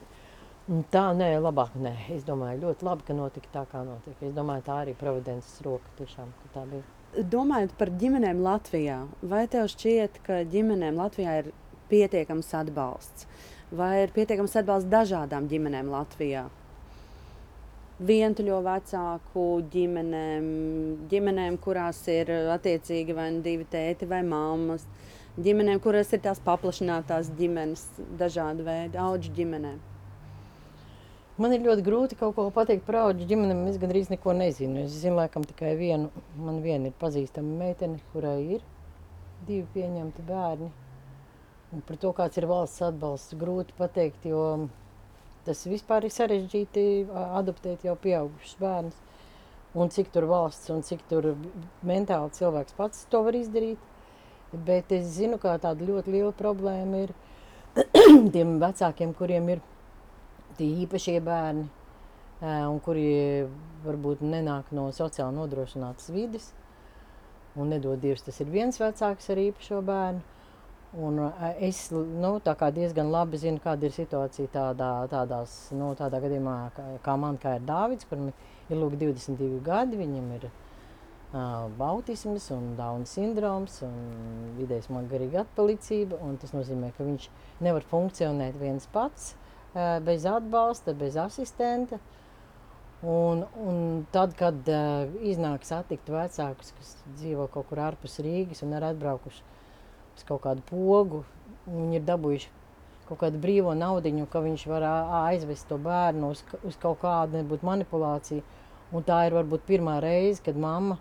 tā, 0.90 1.04
nē, 1.14 1.30
labāk, 1.44 1.78
nē. 1.78 1.94
Es 2.16 2.26
domāju, 2.26 2.64
ļoti 2.66 2.90
labi, 2.90 3.06
ka 3.06 3.18
notika 3.20 3.54
tā, 3.54 3.64
kā 3.70 3.84
notika. 3.86 4.18
Es 4.26 4.34
domāju, 4.34 4.66
tā 4.66 4.80
arī 4.82 4.98
providences 4.98 5.62
roka 5.66 5.94
tiešām, 6.00 6.34
ka 6.42 6.52
tā 6.58 6.66
bija. 6.72 7.03
Domājot 7.14 7.76
par 7.78 7.92
ģimenēm 7.94 8.40
Latvijā, 8.42 9.04
vai 9.22 9.44
tev 9.50 9.68
šķiet, 9.70 10.18
ka 10.26 10.40
ģimenēm 10.50 10.98
Latvijā 10.98 11.38
ir 11.42 11.52
pietiekams 11.92 12.50
atbalsts? 12.58 13.28
Vai 13.74 14.02
ir 14.02 14.12
pietiekams 14.14 14.56
atbalsts 14.58 14.90
dažādām 14.90 15.46
ģimenēm 15.50 15.90
Latvijā? 15.94 16.48
vientuļo 18.02 18.58
vecāku 18.64 19.44
ģimenēm, 19.70 20.46
ģimenēm, 21.10 21.58
kurās 21.62 22.00
ir 22.10 22.30
attiecīgi 22.54 23.14
vai 23.14 23.28
nu 23.36 23.42
divi 23.44 23.66
tēti 23.70 24.08
vai 24.10 24.22
mammas, 24.26 24.86
ģimenēm, 25.38 25.80
kurās 25.82 26.12
ir 26.12 26.24
tās 26.24 26.42
paplašinātās 26.42 27.30
ģimenes, 27.38 27.86
dažādi 28.18 28.66
veidi, 28.66 28.98
auģu 28.98 29.34
ģimenēm. 29.38 29.78
Man 31.38 31.54
ir 31.54 31.64
ļoti 31.64 31.82
grūti 31.82 32.18
kaut 32.18 32.36
ko 32.36 32.46
pateikt 32.54 32.84
par 32.86 33.00
auģu 33.08 33.26
ģimenēm. 33.30 33.64
Es 33.72 33.80
gandrīz 33.82 34.12
neko 34.12 34.36
nezinu. 34.38 34.84
Es 34.84 34.94
zinu, 35.02 35.16
laikam, 35.18 35.42
tikai 35.48 35.74
vienu. 35.80 36.12
Man 36.38 36.60
viena 36.62 36.90
ir 36.90 36.94
pazīstama 37.00 37.58
meitene, 37.64 37.98
kurai 38.12 38.38
ir 38.58 38.62
divi 39.48 39.66
pieņemti 39.74 40.24
bērni. 40.28 40.70
Un 41.74 41.82
par 41.82 41.98
to, 41.98 42.14
kāds 42.14 42.38
ir 42.38 42.46
valsts 42.46 42.84
atbalsts, 42.86 43.34
grūti 43.40 43.74
pateikt, 43.80 44.28
jo 44.30 44.44
Tas 45.44 45.60
vispār 45.68 46.06
ir 46.06 46.12
sarežģīti 46.14 46.82
adoptēt 47.12 47.82
jau 47.84 47.92
pieaugušus 48.00 48.56
bērnus. 48.56 48.96
Un 49.76 49.90
cik 49.92 50.08
tur 50.14 50.24
valsts 50.30 50.70
un 50.72 50.80
cik 50.86 51.02
tur 51.10 51.34
mentāli 51.84 52.32
cilvēks 52.38 52.76
pats 52.78 53.02
to 53.12 53.20
var 53.26 53.36
izdarīt. 53.36 53.82
Bet 54.54 54.94
es 54.94 55.10
zinu, 55.18 55.36
ka 55.42 55.58
tāda 55.60 55.84
ļoti 55.84 56.14
liela 56.14 56.32
problēma 56.38 57.02
ir 57.04 57.12
tiem 58.34 58.56
vecākiem, 58.62 59.12
kuriem 59.18 59.50
ir 59.52 59.60
tie 60.58 60.68
īpašie 60.84 61.18
bērni, 61.24 61.66
un 62.42 62.78
kuri 62.84 63.06
varbūt 63.84 64.22
nenāk 64.24 64.72
no 64.76 64.90
sociāli 64.92 65.36
nodrošinātas 65.38 66.12
vides. 66.14 66.52
Un 67.54 67.70
nedod 67.70 68.00
Dievs, 68.02 68.24
tas 68.26 68.40
ir 68.42 68.50
viens 68.50 68.80
vecāks 68.80 69.30
ar 69.30 69.38
īpašo 69.38 69.78
bērnu. 69.86 70.22
Un 71.04 71.18
es 71.58 71.88
nu, 71.90 72.36
diezgan 72.74 73.10
labi 73.10 73.38
zinu, 73.38 73.58
kāda 73.62 73.88
ir 73.88 73.94
situācija 73.94 74.50
tādā, 74.52 74.90
tādās, 75.10 75.54
nu, 75.74 75.90
tādā 75.98 76.20
gadījumā, 76.22 76.58
kā, 76.76 76.84
kā 77.02 77.16
man, 77.18 77.38
kā 77.42 77.56
ir 77.58 77.64
Dārvids, 77.66 78.06
kuram 78.06 78.28
ir 78.30 78.78
lūk, 78.78 78.94
22 79.00 79.58
gadi. 79.66 79.98
Viņam 79.98 80.28
ir 80.36 80.46
uh, 80.50 81.86
autisms, 81.88 82.46
un 82.54 82.74
Dauna 82.78 83.10
sindroms 83.10 83.80
un 83.86 83.96
vidējais 84.60 84.90
garīga 85.10 85.42
atpalicība. 85.42 86.20
Tas 86.42 86.54
nozīmē, 86.54 86.92
ka 86.94 87.06
viņš 87.06 87.30
nevar 87.66 87.86
funkcionēt 87.90 88.58
viens 88.62 88.86
pats, 88.94 89.32
uh, 89.34 89.43
bez 89.74 90.26
atbalsta, 90.30 90.94
bez 90.94 91.16
asistenta. 91.18 91.98
Un, 93.04 93.42
un 93.60 94.04
tad, 94.14 94.32
kad 94.38 94.64
uh, 94.70 95.10
iznāk 95.28 95.66
satikt 95.68 96.08
vecākus, 96.08 96.70
kas 96.78 96.92
dzīvo 97.18 97.50
kaut 97.52 97.66
kur 97.68 97.82
ārpus 97.84 98.16
Rīgas 98.24 98.64
un 98.64 98.72
ir 98.72 98.86
atbraukuši 98.86 99.42
uz 100.16 100.24
kaut 100.24 100.40
kādu 100.46 100.64
pogu. 100.70 101.20
Viņi 101.68 101.98
ir 101.98 102.06
dabūjuši 102.08 102.52
kaut 103.08 103.20
kādu 103.20 103.40
brīvo 103.40 103.74
naudu, 103.76 104.12
ka 104.32 104.40
viņš 104.40 104.64
var 104.70 104.86
aizvest 105.26 105.68
to 105.68 105.76
bērnu 105.76 106.32
uz, 106.32 106.40
uz 106.64 106.78
kaut 106.80 107.02
kādu 107.02 107.42
nebūtu 107.42 107.68
manipulāciju. 107.68 108.44
Un 108.94 109.04
tā 109.04 109.24
ir 109.26 109.36
varbūt 109.36 109.66
pirmā 109.68 109.98
reize, 110.00 110.40
kad 110.44 110.56
mamma 110.56 110.96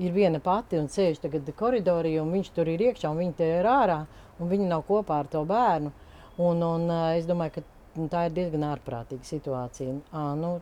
ir 0.00 0.12
viena 0.12 0.40
pati 0.44 0.78
un 0.80 0.88
sēž 0.92 1.20
tagad 1.22 1.48
koridorī, 1.56 2.16
un 2.20 2.32
viņš 2.34 2.52
tur 2.56 2.68
ir 2.68 2.84
iekšā, 2.90 3.10
un 3.10 3.20
viņa 3.20 3.36
te 3.38 3.48
ir 3.60 3.68
ārā, 3.68 4.00
un 4.40 4.50
viņa 4.50 4.68
nav 4.74 4.84
kopā 4.88 5.22
ar 5.22 5.28
to 5.30 5.44
bērnu. 5.48 5.92
Un, 6.40 6.62
un 6.64 6.92
es 7.16 7.28
domāju, 7.28 7.58
ka 7.58 7.79
tā 8.10 8.26
ir 8.28 8.34
diezgan 8.36 8.66
ārprātīga 8.70 9.26
situācija. 9.26 9.96
À, 10.12 10.32
nu, 10.38 10.58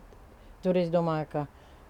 tur 0.63 0.79
es 0.79 0.89
domāju, 0.93 1.27
ka 1.33 1.45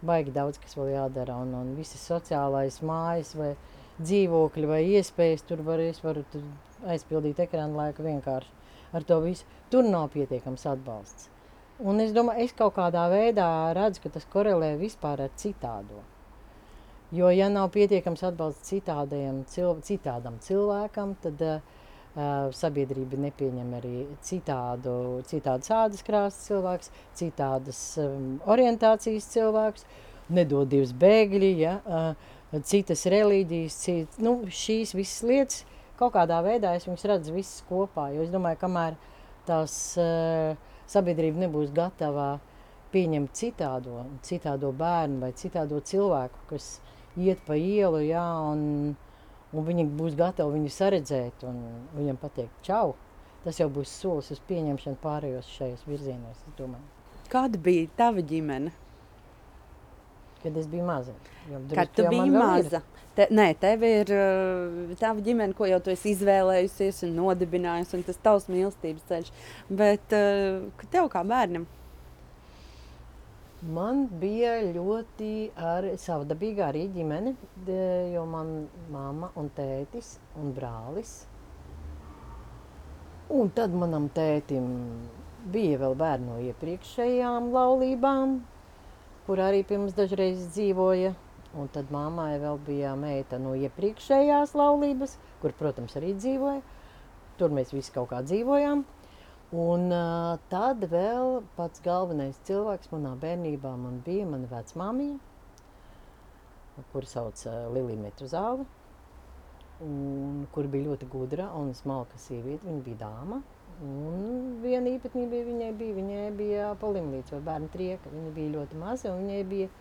baigi 0.05 0.33
daudz 0.35 0.59
kas 0.61 0.77
vēl 0.77 0.93
jādara, 0.93 1.39
un, 1.43 1.53
un 1.55 1.73
visas 1.77 2.03
sociālais 2.11 2.81
mājas 2.85 3.33
vai 3.39 3.53
dzīvokļi 3.99 4.69
vai 4.69 4.83
iespējas. 4.97 5.45
Tur 5.47 5.63
var, 5.67 5.83
tur 6.03 6.45
aizpildīt 6.87 7.41
ekrāna 7.43 7.85
laiku 7.85 8.05
vienkārši 8.07 8.55
ar 8.95 9.05
to 9.07 9.19
visu. 9.23 9.47
Tur 9.69 9.85
nav 9.85 10.09
pietiekams 10.13 10.65
atbalsts. 10.69 11.29
Un 11.79 12.01
es 12.03 12.11
domāju, 12.11 12.43
es 12.43 12.55
kaut 12.55 12.75
kādā 12.75 13.05
veidā 13.11 13.49
redzu, 13.77 14.03
ka 14.03 14.15
tas 14.17 14.25
korelē 14.33 14.73
vispār 14.79 15.21
ar 15.23 15.35
citādo. 15.39 16.01
Jo, 17.15 17.29
ja 17.33 17.47
nav 17.49 17.71
pietiekams 17.73 18.21
atbalsts 18.27 18.67
citādiem, 18.69 19.43
cil, 19.49 19.79
citādam 19.85 20.35
cilvēkam, 20.43 21.15
tad 21.23 21.39
uh, 21.41 21.77
sabiedrība 22.55 23.19
nepieņem 23.25 23.73
arī 23.77 23.95
citādu, 24.25 24.93
citādas 25.29 25.71
ādas 25.71 26.05
krāsas 26.05 26.47
cilvēks, 26.49 26.91
citādas 27.19 27.79
um, 28.01 28.39
orientācijas 28.49 29.29
cilvēks, 29.33 29.85
nedod 30.33 30.69
divas 30.71 30.93
bēgļi, 30.93 31.51
ja, 31.61 31.77
uh, 31.85 32.59
citas 32.65 33.05
reliģijas, 33.09 33.79
cit, 33.85 34.19
nu, 34.23 34.39
šīs 34.49 34.95
visas 34.97 35.23
lietas, 35.25 35.63
kaut 35.99 36.15
kādā 36.15 36.39
veidā 36.45 36.73
es 36.77 36.87
viņus 36.87 37.07
redzu 37.11 37.35
visas 37.35 37.63
kopā. 37.69 38.09
Jo 38.15 38.25
es 38.25 38.33
domāju, 38.33 38.59
kamēr 38.61 38.97
tās 39.47 39.73
uh, 39.99 40.55
sabiedrība 40.89 41.45
nebūs 41.45 41.73
gatava 41.75 42.37
pieņemt 42.93 43.35
citādo, 43.37 44.03
citādo 44.25 44.71
bērnu 44.73 45.21
vai 45.23 45.33
citādo 45.37 45.81
cilvēku, 45.85 46.47
kas 46.49 46.79
iet 47.19 47.41
pa 47.45 47.57
ielu, 47.59 48.01
jā, 48.07 48.25
un, 48.49 48.95
un 49.53 49.65
viņi 49.65 49.87
būs 49.99 50.17
gatavi 50.19 50.57
viņu 50.57 50.73
saredzēt 50.73 51.45
un 51.49 51.61
viņam 51.95 52.19
pateikt 52.21 52.61
čau, 52.65 52.93
tas 53.45 53.59
jau 53.61 53.69
būs 53.73 53.91
solis 54.01 54.29
uz 54.35 54.41
pieņemšanu 54.49 54.99
pārējos 55.03 55.49
šajos 55.57 55.87
virzienos, 55.87 56.45
es 56.45 56.59
domāju. 56.59 56.85
Kāda 57.29 57.61
bija 57.61 57.89
tava 57.97 58.23
ģimene? 58.25 58.73
Kad 60.39 60.55
es 60.57 60.69
biju 60.71 60.85
maza. 60.87 61.13
Kad 61.75 61.91
tu 61.95 62.05
biji 62.07 62.31
maza? 62.31 62.81
Te, 63.17 63.25
nē, 63.35 63.49
tev 63.59 63.81
ir 63.83 64.11
uh, 64.15 64.93
tava 64.99 65.19
ģimene, 65.23 65.55
ko 65.57 65.67
jau 65.67 65.81
tu 65.83 65.91
esi 65.91 66.13
izvēlējusies 66.13 67.01
un 67.09 67.17
nodibinājusi, 67.19 67.97
un 67.97 68.05
tas 68.07 68.21
tavs 68.23 68.47
mīlestības 68.51 69.09
ceļš. 69.09 69.33
Bet 69.81 70.15
uh, 70.15 70.85
tev 70.93 71.09
kā 71.11 71.25
bērnam? 71.27 71.67
Man 73.59 74.05
bija 74.21 74.53
ļoti 74.71 75.49
ar 75.59 75.83
savdabīga 75.99 76.69
arī 76.69 76.85
ģimene, 76.93 77.33
jo 78.13 78.21
man 78.23 78.53
mamma 78.87 79.33
un 79.35 79.49
tētis 79.51 80.13
un 80.39 80.53
brālis. 80.55 81.25
Un 83.35 83.51
tad 83.51 83.75
manam 83.75 84.07
tētim 84.15 84.69
bija 85.51 85.81
vēl 85.81 85.97
bērni 85.99 86.29
no 86.29 86.37
iepriekšējām 86.39 87.49
laulībām, 87.51 88.37
kur 89.27 89.41
arī 89.43 89.65
pie 89.67 89.81
mums 89.81 89.97
dažreiz 89.97 90.39
dzīvoja. 90.53 91.11
Un 91.59 91.67
tad 91.73 91.91
mammai 91.91 92.39
vēl 92.39 92.61
bija 92.63 92.93
meita 92.95 93.41
no 93.43 93.57
iepriekšējās 93.59 94.55
laulības, 94.55 95.17
kur, 95.41 95.51
protams, 95.59 95.99
arī 95.99 96.13
dzīvoja. 96.15 96.63
Tur 97.35 97.51
mēs 97.51 97.75
visi 97.75 97.91
kaut 97.91 98.07
kā 98.13 98.23
dzīvojām. 98.23 98.85
Un 99.49 99.87
uh, 99.89 100.35
tad 100.51 100.83
vēl 100.91 101.39
pats 101.57 101.81
galvenais 101.81 102.37
cilvēks 102.45 102.91
manā 102.91 103.15
bērnībā 103.17 103.71
man 103.81 103.95
bija 104.05 104.27
mana 104.29 104.45
vecmāmiņa, 104.51 105.15
kuru 106.91 107.09
sauc 107.09 107.41
uh, 107.49 107.55
Lilija 107.73 107.97
Metruzāla, 108.03 108.67
kur 110.53 110.69
bija 110.69 110.91
ļoti 110.91 111.09
gudra 111.09 111.47
un 111.57 111.73
smalka 111.73 112.21
sieviete. 112.21 112.67
Viņa 112.67 112.85
bija 112.85 112.99
dāma. 113.07 113.41
Un 113.81 114.59
viena 114.61 114.91
īpatnība 114.91 115.41
viņai 115.47 115.71
bija, 115.81 115.97
viņai 115.97 116.29
bija 116.37 116.69
polimlīts 116.81 117.33
vai 117.33 117.41
bērnu 117.49 117.73
trieka. 117.73 118.13
Viņa 118.13 118.35
bija 118.35 118.53
ļoti 118.59 118.81
maza 118.85 119.15
un 119.15 119.23
viņai 119.23 119.43
bija 119.49 119.73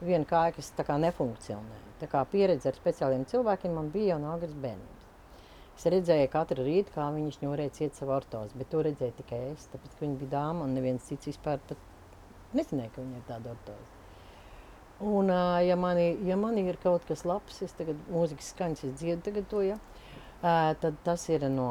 viena 0.00 0.26
kāja, 0.26 0.56
kas 0.56 0.72
tā 0.74 0.82
kā 0.88 0.98
nefunkcionēja. 0.98 1.84
Tā 2.00 2.10
kā 2.10 2.26
pieredze 2.32 2.72
ar 2.72 2.80
speciāliem 2.80 3.28
cilvēkiem 3.28 3.76
man 3.76 3.94
bija 3.94 4.16
jau 4.16 4.22
no 4.24 4.34
agras 4.34 4.56
bērnības. 4.56 4.95
Es 5.76 5.84
redzēju 5.92 6.30
katru 6.32 6.64
rītu, 6.64 6.94
kā 6.94 7.10
viņš 7.12 7.36
ņūrēja 7.42 7.74
ciet 7.76 7.98
savu 7.98 8.14
ortozi, 8.16 8.56
bet 8.56 8.70
to 8.72 8.80
redzēju 8.86 9.12
tikai 9.18 9.42
es, 9.50 9.66
tāpēc, 9.74 9.92
ka 9.92 10.06
viņa 10.06 10.16
bija 10.22 10.32
dāma 10.32 10.64
un 10.64 10.72
neviens 10.72 11.04
cits 11.04 11.28
vispār 11.28 11.60
pat 11.68 11.82
nezināja, 12.56 12.94
ka 12.94 13.04
viņa 13.04 13.20
ir 13.20 13.26
tāda 13.28 13.52
ortozi. 13.52 13.92
Un, 15.04 15.28
ja 15.60 15.76
man, 15.76 16.00
ja 16.24 16.36
man 16.40 16.56
ir 16.56 16.78
kaut 16.80 17.04
kas 17.04 17.26
labs, 17.28 17.60
es 17.66 17.76
tagad 17.76 18.00
mūzikas 18.08 18.54
skaņas, 18.54 18.84
es 18.88 18.94
dziedu 18.96 19.26
tagad 19.26 19.50
to, 19.50 19.60
ja, 19.66 19.76
tad 20.80 20.96
tas 21.04 21.28
ir 21.28 21.44
no 21.52 21.68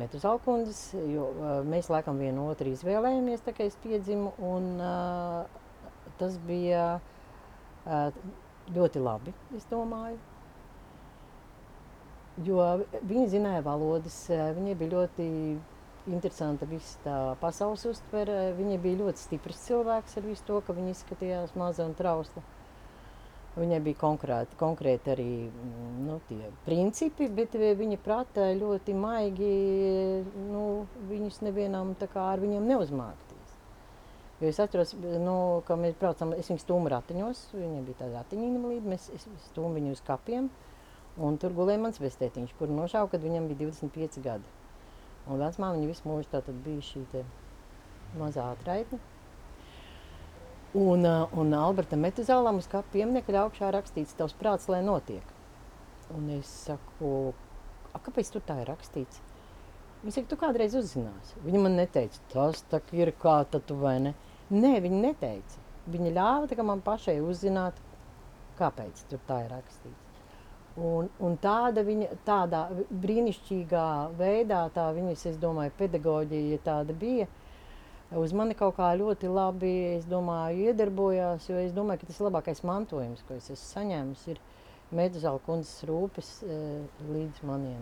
Metu 0.00 0.18
Zalkundzes, 0.18 0.96
jo 1.14 1.30
mēs 1.70 1.86
laikam 1.94 2.18
vienu 2.18 2.48
otru 2.50 2.74
izvēlējamies, 2.74 3.46
tā 3.46 3.54
kā 3.54 3.70
es 3.70 3.78
piedzimu, 3.84 4.34
un 4.42 4.72
tas 6.18 6.40
bija 6.48 6.96
ļoti 8.74 9.06
labi, 9.06 9.38
es 9.54 9.70
domāju. 9.70 10.18
Jo 12.44 12.60
viņi 13.00 13.30
zināja 13.32 13.62
valodas, 13.64 14.18
ā, 14.28 14.50
viņai 14.56 14.74
bija 14.76 14.92
ļoti 14.92 15.26
interesanta 16.12 16.66
visa 16.68 16.98
tā 17.04 17.16
pasaules 17.40 17.86
uztvere. 17.88 18.52
Viņa 18.58 18.76
bija 18.82 19.00
ļoti 19.00 19.22
stiprs 19.22 19.62
cilvēks 19.68 20.18
ar 20.20 20.28
visu 20.28 20.44
to, 20.48 20.60
ka 20.66 20.76
viņa 20.76 20.92
izskatījās 20.92 21.56
maza 21.56 21.86
un 21.88 21.96
trausla. 21.96 22.44
Viņai 23.56 23.78
bija 23.80 23.96
konkrēti, 24.02 24.56
konkrēti 24.60 25.10
arī 25.14 25.30
mm, 25.48 25.92
nu, 26.04 26.18
tie 26.28 26.50
principi, 26.66 27.30
bet 27.32 27.54
eh, 27.56 27.70
viņa 27.78 27.96
prata 28.04 28.50
ļoti 28.52 28.92
maigi, 28.92 29.52
nu, 30.50 30.64
viņus 31.08 31.40
nevienam 31.46 31.94
ar 31.96 32.42
viņiem 32.42 32.68
neuzmākties. 32.68 33.54
Jo 34.42 34.50
es 34.52 34.60
atceros, 34.60 34.92
nu, 35.00 35.38
ka 35.64 35.78
mēs 35.80 35.96
braucam, 35.96 36.34
es 36.36 36.52
viņu 36.52 36.60
stūmu 36.60 36.92
ratiņos, 36.92 37.46
viņai 37.56 37.80
bija 37.86 38.02
tāda 38.02 38.20
ratiņīna 38.20 38.60
līdzi, 38.74 38.92
mēs 38.92 39.08
stūmu 39.46 39.72
viņu 39.78 39.96
uz 39.96 40.04
kapiem, 40.04 40.50
un 41.16 41.38
tur 41.40 41.54
gulēja 41.56 41.80
mans 41.80 42.00
vestētiņš, 42.02 42.54
kur 42.58 42.72
nošauja, 42.72 43.10
kad 43.12 43.24
viņam 43.24 43.48
bija 43.50 43.66
25 43.66 44.22
gadi. 44.24 44.54
Un 45.26 45.40
vecmāmiņa 45.42 45.90
visu 45.90 46.06
mūžu 46.06 46.30
tātad 46.32 46.58
bija 46.64 46.84
šī 46.84 47.02
te 47.12 47.24
mazā 48.20 48.50
atraitne. 48.52 49.00
Un, 50.76 51.06
uh, 51.08 51.32
un 51.38 51.54
Alberta 51.56 51.96
Metuzālam 51.96 52.60
uz 52.60 52.68
kāpja 52.68 52.98
pieminiekļa 52.98 53.46
augšā 53.46 53.70
rakstīts 53.72 54.16
tavs 54.18 54.36
prāts, 54.36 54.68
lai 54.68 54.82
notiek. 54.84 55.24
Un 56.14 56.28
es 56.30 56.50
saku, 56.66 57.32
"A, 57.94 57.98
kāpēc 57.98 58.30
tur 58.30 58.42
tā 58.44 58.60
ir 58.60 58.68
rakstīts? 58.68 59.22
Viņa 60.02 60.12
saka, 60.12 60.28
tu 60.28 60.36
kādreiz 60.36 60.74
uzzināsi. 60.76 61.38
Viņa 61.46 61.62
man 61.62 61.76
neteica, 61.80 62.20
tas 62.32 62.62
tā 62.70 62.80
ir 62.92 63.12
kā 63.12 63.44
tad 63.50 63.66
tu 63.66 63.74
vai 63.74 63.98
ne. 63.98 64.14
Nē, 64.50 64.80
viņa 64.84 65.00
neteica. 65.00 65.58
Viņa 65.88 66.12
ļāva 66.18 66.48
tā 66.50 66.58
kā 66.58 66.62
man 66.62 66.80
pašai 66.80 67.20
uzzināt, 67.20 67.72
kāpēc 68.58 69.06
tur 69.08 69.18
tā 69.26 69.44
ir 69.44 69.50
rakstīts. 69.50 70.05
Un, 70.76 71.06
un 71.24 71.36
tāda 71.40 71.80
viņa, 71.86 72.10
tādā 72.26 72.66
brīnišķīgā 73.02 73.88
veidā, 74.18 74.66
tā 74.74 74.90
viņas, 74.92 75.22
es 75.30 75.36
domāju, 75.40 75.72
pedagoģija 75.78 76.58
tāda 76.66 76.92
bija, 76.92 77.24
uz 78.20 78.34
mani 78.36 78.52
kaut 78.58 78.76
kā 78.76 78.90
ļoti 79.00 79.30
labi, 79.32 79.72
es 79.94 80.04
domāju, 80.10 80.66
iedarbojās, 80.68 81.48
jo 81.48 81.62
es 81.62 81.72
domāju, 81.72 82.02
ka 82.02 82.10
tas 82.10 82.20
labākais 82.26 82.60
mantojums, 82.68 83.22
ko 83.24 83.38
es 83.38 83.48
esmu 83.48 83.70
saņēmis, 83.70 84.26
ir 84.34 84.42
Meduzāla 84.94 85.40
kundzes 85.42 85.80
rūpes 85.88 86.28
eh, 86.44 86.82
līdz 87.08 87.40
maniem 87.48 87.80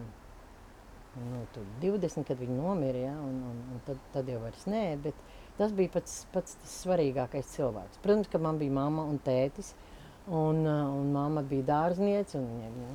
nu, 1.18 1.42
tur 1.52 1.66
20, 1.82 2.24
kad 2.30 2.38
viņi 2.38 2.60
nomira, 2.60 3.02
ja, 3.10 3.16
un, 3.26 3.42
un, 3.50 3.58
un 3.74 3.82
tad, 3.88 3.98
tad 4.14 4.30
jau 4.30 4.38
vairs 4.42 4.64
nē, 4.70 4.84
bet 5.02 5.18
tas 5.58 5.74
bija 5.74 5.92
pats, 5.98 6.22
pats 6.32 6.56
svarīgākais 6.78 7.52
cilvēks. 7.58 8.00
Protams, 8.06 8.30
ka 8.30 8.40
man 8.42 8.58
bija 8.62 8.74
mamma 8.74 9.04
un 9.10 9.20
tētis, 9.22 9.74
uh, 9.74 9.93
un 10.28 11.10
mamma 11.12 11.42
bija 11.42 11.66
dārzniece, 11.68 12.38
un 12.38 12.46
viņai 12.48 12.70
nu, 12.76 12.88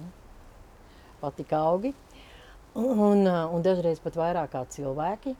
patika 1.21 1.61
augi, 1.69 1.93
un, 2.73 3.25
uh, 3.27 3.45
un 3.53 3.63
dažreiz 3.65 4.01
pat 4.03 4.17
vairāk 4.17 4.53
kā 4.55 4.65
cilvēki. 4.77 5.35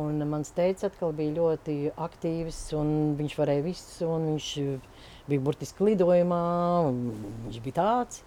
Un 0.00 0.22
mans 0.30 0.48
teicis 0.56 0.86
atkal 0.88 1.12
bija 1.12 1.34
ļoti 1.36 1.74
aktīvs, 2.00 2.60
un 2.78 3.12
viņš 3.18 3.34
varēja 3.36 3.64
visu, 3.66 4.06
un 4.08 4.30
viņš 4.30 4.46
bija 5.28 5.44
burtiski 5.44 5.90
lidojumā, 5.90 6.44
un 6.88 7.02
viņš 7.44 7.58
bija 7.66 7.76
tāds. 7.82 8.22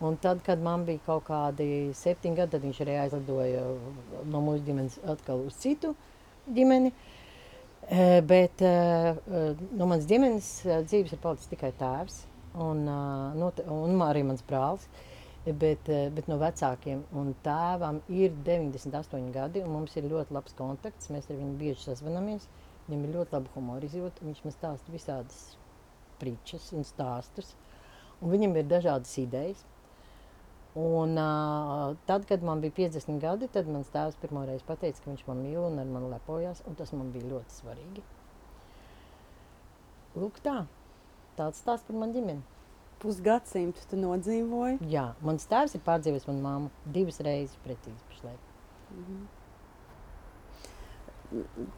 Un 0.00 0.16
tad, 0.16 0.40
kad 0.44 0.62
man 0.64 0.86
bija 0.88 1.02
kaut 1.04 1.26
kādi 1.28 1.92
septiņi 1.94 2.38
gadi, 2.40 2.54
tad 2.56 2.64
viņš 2.64 2.80
arī 2.82 2.96
aizlidoja 3.02 3.66
no 4.32 4.40
mūsu 4.42 4.64
ģimenes 4.64 4.96
atkal 5.12 5.44
uz 5.44 5.60
citu 5.60 5.92
ģimeni. 6.56 6.90
Eh, 6.90 7.13
Bet 7.84 8.62
eh, 8.64 9.16
no 9.76 9.86
manas 9.86 10.06
ģimenes 10.08 10.46
eh, 10.64 10.78
dzīves 10.88 11.12
ir 11.12 11.20
palicis 11.20 11.50
tikai 11.50 11.72
tēvs 11.76 12.22
un, 12.54 12.86
eh, 12.88 13.34
nu, 13.36 13.50
un 13.74 14.00
arī 14.06 14.22
mans 14.24 14.44
brālis. 14.48 14.86
Bet, 15.44 15.88
eh, 15.92 16.08
bet 16.08 16.28
no 16.30 16.38
vecākiem 16.40 17.02
un 17.20 17.34
tēvam 17.44 17.98
ir 18.08 18.32
98 18.46 19.32
gadi, 19.32 19.60
un 19.60 19.74
mums 19.76 19.96
ir 19.96 20.08
ļoti 20.08 20.32
labs 20.32 20.56
kontakts. 20.56 21.10
Mēs 21.12 21.28
ar 21.28 21.36
viņu 21.36 21.58
bieži 21.60 21.90
sazvanāmies. 21.90 22.46
Viņam 22.88 23.04
ir 23.04 23.14
ļoti 23.18 23.36
laba 23.36 23.52
humora 23.54 23.84
izjūta. 23.84 24.24
Viņš 24.24 24.40
man 24.44 24.54
stāsta 24.56 24.94
visādas 24.94 25.42
pričas 26.20 26.70
un 26.72 26.88
stāstus. 26.88 27.52
Un 28.22 28.32
viņam 28.32 28.56
ir 28.56 28.70
dažādas 28.70 29.12
idejas. 29.20 29.60
Un, 30.74 31.18
uh, 31.18 31.96
tad, 32.06 32.24
kad 32.26 32.42
man 32.42 32.60
bija 32.60 32.72
50 32.74 33.20
gadi, 33.22 33.46
tad 33.54 33.68
mans 33.70 33.92
tēvs 33.94 34.16
pirmo 34.18 34.42
reizi 34.42 34.66
pateica, 34.66 35.04
ka 35.04 35.12
viņš 35.12 35.20
man 35.28 35.42
mīl 35.44 35.60
un 35.68 35.78
ar 35.78 35.86
mani 35.86 36.10
lepojas. 36.10 36.64
un 36.66 36.74
Tas 36.74 36.90
man 36.92 37.12
bija 37.14 37.28
ļoti 37.30 37.60
svarīgi. 37.60 38.02
Lūk, 40.18 40.40
tā. 40.42 40.64
Tāds 41.38 41.62
stāsts 41.62 41.86
par 41.86 41.98
manu 41.98 42.14
ģimeni. 42.18 42.42
Pusgadsimtu 43.02 43.86
tu 43.90 43.98
nodzīvoji. 44.00 44.80
Jā, 44.90 45.12
mans 45.22 45.46
tēvs 45.50 45.76
ir 45.78 45.82
pārdzīvojis 45.86 46.26
manu 46.30 46.42
māmu 46.42 46.92
divas 46.94 47.20
reizes 47.22 47.58
precīzi 47.62 48.10
pašlaik. 48.10 48.42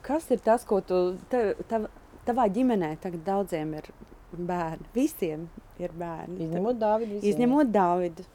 Kas 0.07 0.29
ir 0.33 0.41
tas, 0.45 0.65
ko 0.69 0.81
tu 0.85 1.01
te, 1.33 1.41
tav, 1.69 1.89
tavā 2.29 2.47
ģimenē 2.53 2.95
tagad 3.03 3.25
daudziem 3.29 3.77
ir 3.81 3.91
bērni? 4.33 4.89
Visiem 4.97 5.49
ir 5.81 5.93
bērni. 5.97 6.47
Izņemot 6.47 6.81
Dāvidu. 6.81 7.21
Izņemot 7.33 7.73
Dāvidu. 7.73 8.27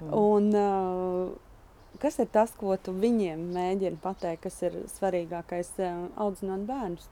Mm. 0.00 0.14
Un, 0.18 0.48
uh, 0.54 1.98
kas 2.02 2.20
ir 2.22 2.30
tas, 2.32 2.54
ko 2.58 2.76
tu 2.76 2.94
viņiem 2.94 3.48
mēģini 3.56 4.00
pateikt, 4.02 4.46
kas 4.46 4.62
ir 4.68 4.80
svarīgākais 4.94 5.74
uh, 5.82 6.06
audzinot 6.16 6.64
bērnus? 6.68 7.10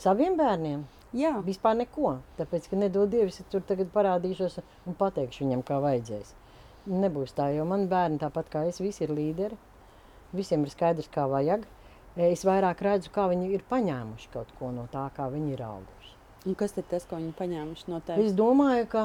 Saviem 0.00 0.38
bērniem 0.38 0.86
Jā, 1.10 1.32
vispār 1.42 1.74
neko. 1.74 2.20
Tāpēc, 2.38 2.68
ka 2.70 2.76
nedod 2.78 3.10
Dievs, 3.10 3.40
es 3.42 3.48
tur 3.50 3.64
tagad 3.66 3.88
parādīšos 3.90 4.60
un 4.86 4.94
pateikšu 4.98 5.42
viņam, 5.42 5.64
kā 5.66 5.80
vajadzēs. 5.82 6.36
Nebūs 6.86 7.34
tā, 7.34 7.48
jo 7.56 7.64
man 7.66 7.88
bērni 7.90 8.20
tāpat 8.22 8.50
kā 8.52 8.62
es, 8.70 8.78
visi 8.80 9.02
ir 9.04 9.14
līderi. 9.16 9.58
Visiem 10.30 10.62
ir 10.62 10.70
skaidrs, 10.70 11.10
kā 11.10 11.26
vajag. 11.30 11.66
Es 12.14 12.44
vairāk 12.46 12.82
redzu, 12.86 13.10
kā 13.14 13.26
viņi 13.30 13.50
ir 13.56 13.66
paņēmuši 13.70 14.30
kaut 14.30 14.54
ko 14.58 14.70
no 14.74 14.86
tā, 14.92 15.08
kā 15.16 15.26
viņi 15.32 15.56
ir 15.56 15.64
auguši. 15.66 16.14
un 16.46 16.54
kas 16.54 16.76
ir 16.78 16.86
tas, 16.90 17.04
ko 17.10 17.18
viņi 17.18 17.34
paņēmuši 17.38 17.90
no 17.90 18.00
tevis? 18.06 18.30
Es 18.30 18.38
domāju, 18.38 18.86
ka 18.94 19.04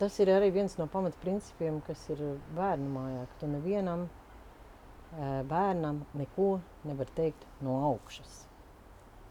tas 0.00 0.16
ir 0.22 0.30
arī 0.32 0.50
viens 0.54 0.76
no 0.78 0.86
pamatprincipiem, 0.90 1.80
kas 1.86 2.02
ir 2.14 2.22
bērnu 2.56 2.90
mājā. 2.94 3.26
Tu 3.40 3.50
nevienam 3.50 4.06
eh, 4.06 5.42
bērnam 5.50 6.02
neko 6.18 6.48
nevar 6.88 7.10
teikt 7.18 7.46
no 7.64 7.80
augšas. 7.90 8.44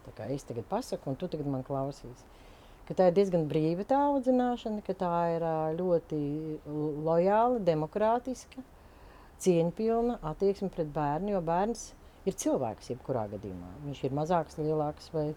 Tā 0.04 0.12
kā 0.18 0.28
es 0.34 0.44
tagad 0.44 0.66
pasaku, 0.68 1.10
un 1.10 1.18
tu 1.20 1.28
tagad 1.32 1.48
man 1.50 1.64
klausīsi. 1.66 2.32
Ka 2.84 2.92
tā 2.98 3.08
ir 3.08 3.16
diezgan 3.16 3.46
brīva 3.48 3.86
tā 3.88 3.96
audzināšana, 4.10 4.82
ka 4.84 4.92
tā 5.00 5.12
ir 5.38 5.44
ā, 5.48 5.56
ļoti 5.78 6.18
lojāla, 7.06 7.62
demokrātiska, 7.64 8.60
cieņpilna 9.40 10.18
attieksme 10.30 10.68
pret 10.74 10.90
bērnu, 10.92 11.32
jo 11.32 11.40
bērns 11.44 11.86
ir 12.28 12.36
cilvēks 12.40 12.92
jebkurā 12.92 13.24
gadījumā. 13.32 13.70
Viņš 13.86 14.02
ir 14.04 14.16
mazāks, 14.18 14.60
lielāks 14.60 15.08
vai 15.16 15.30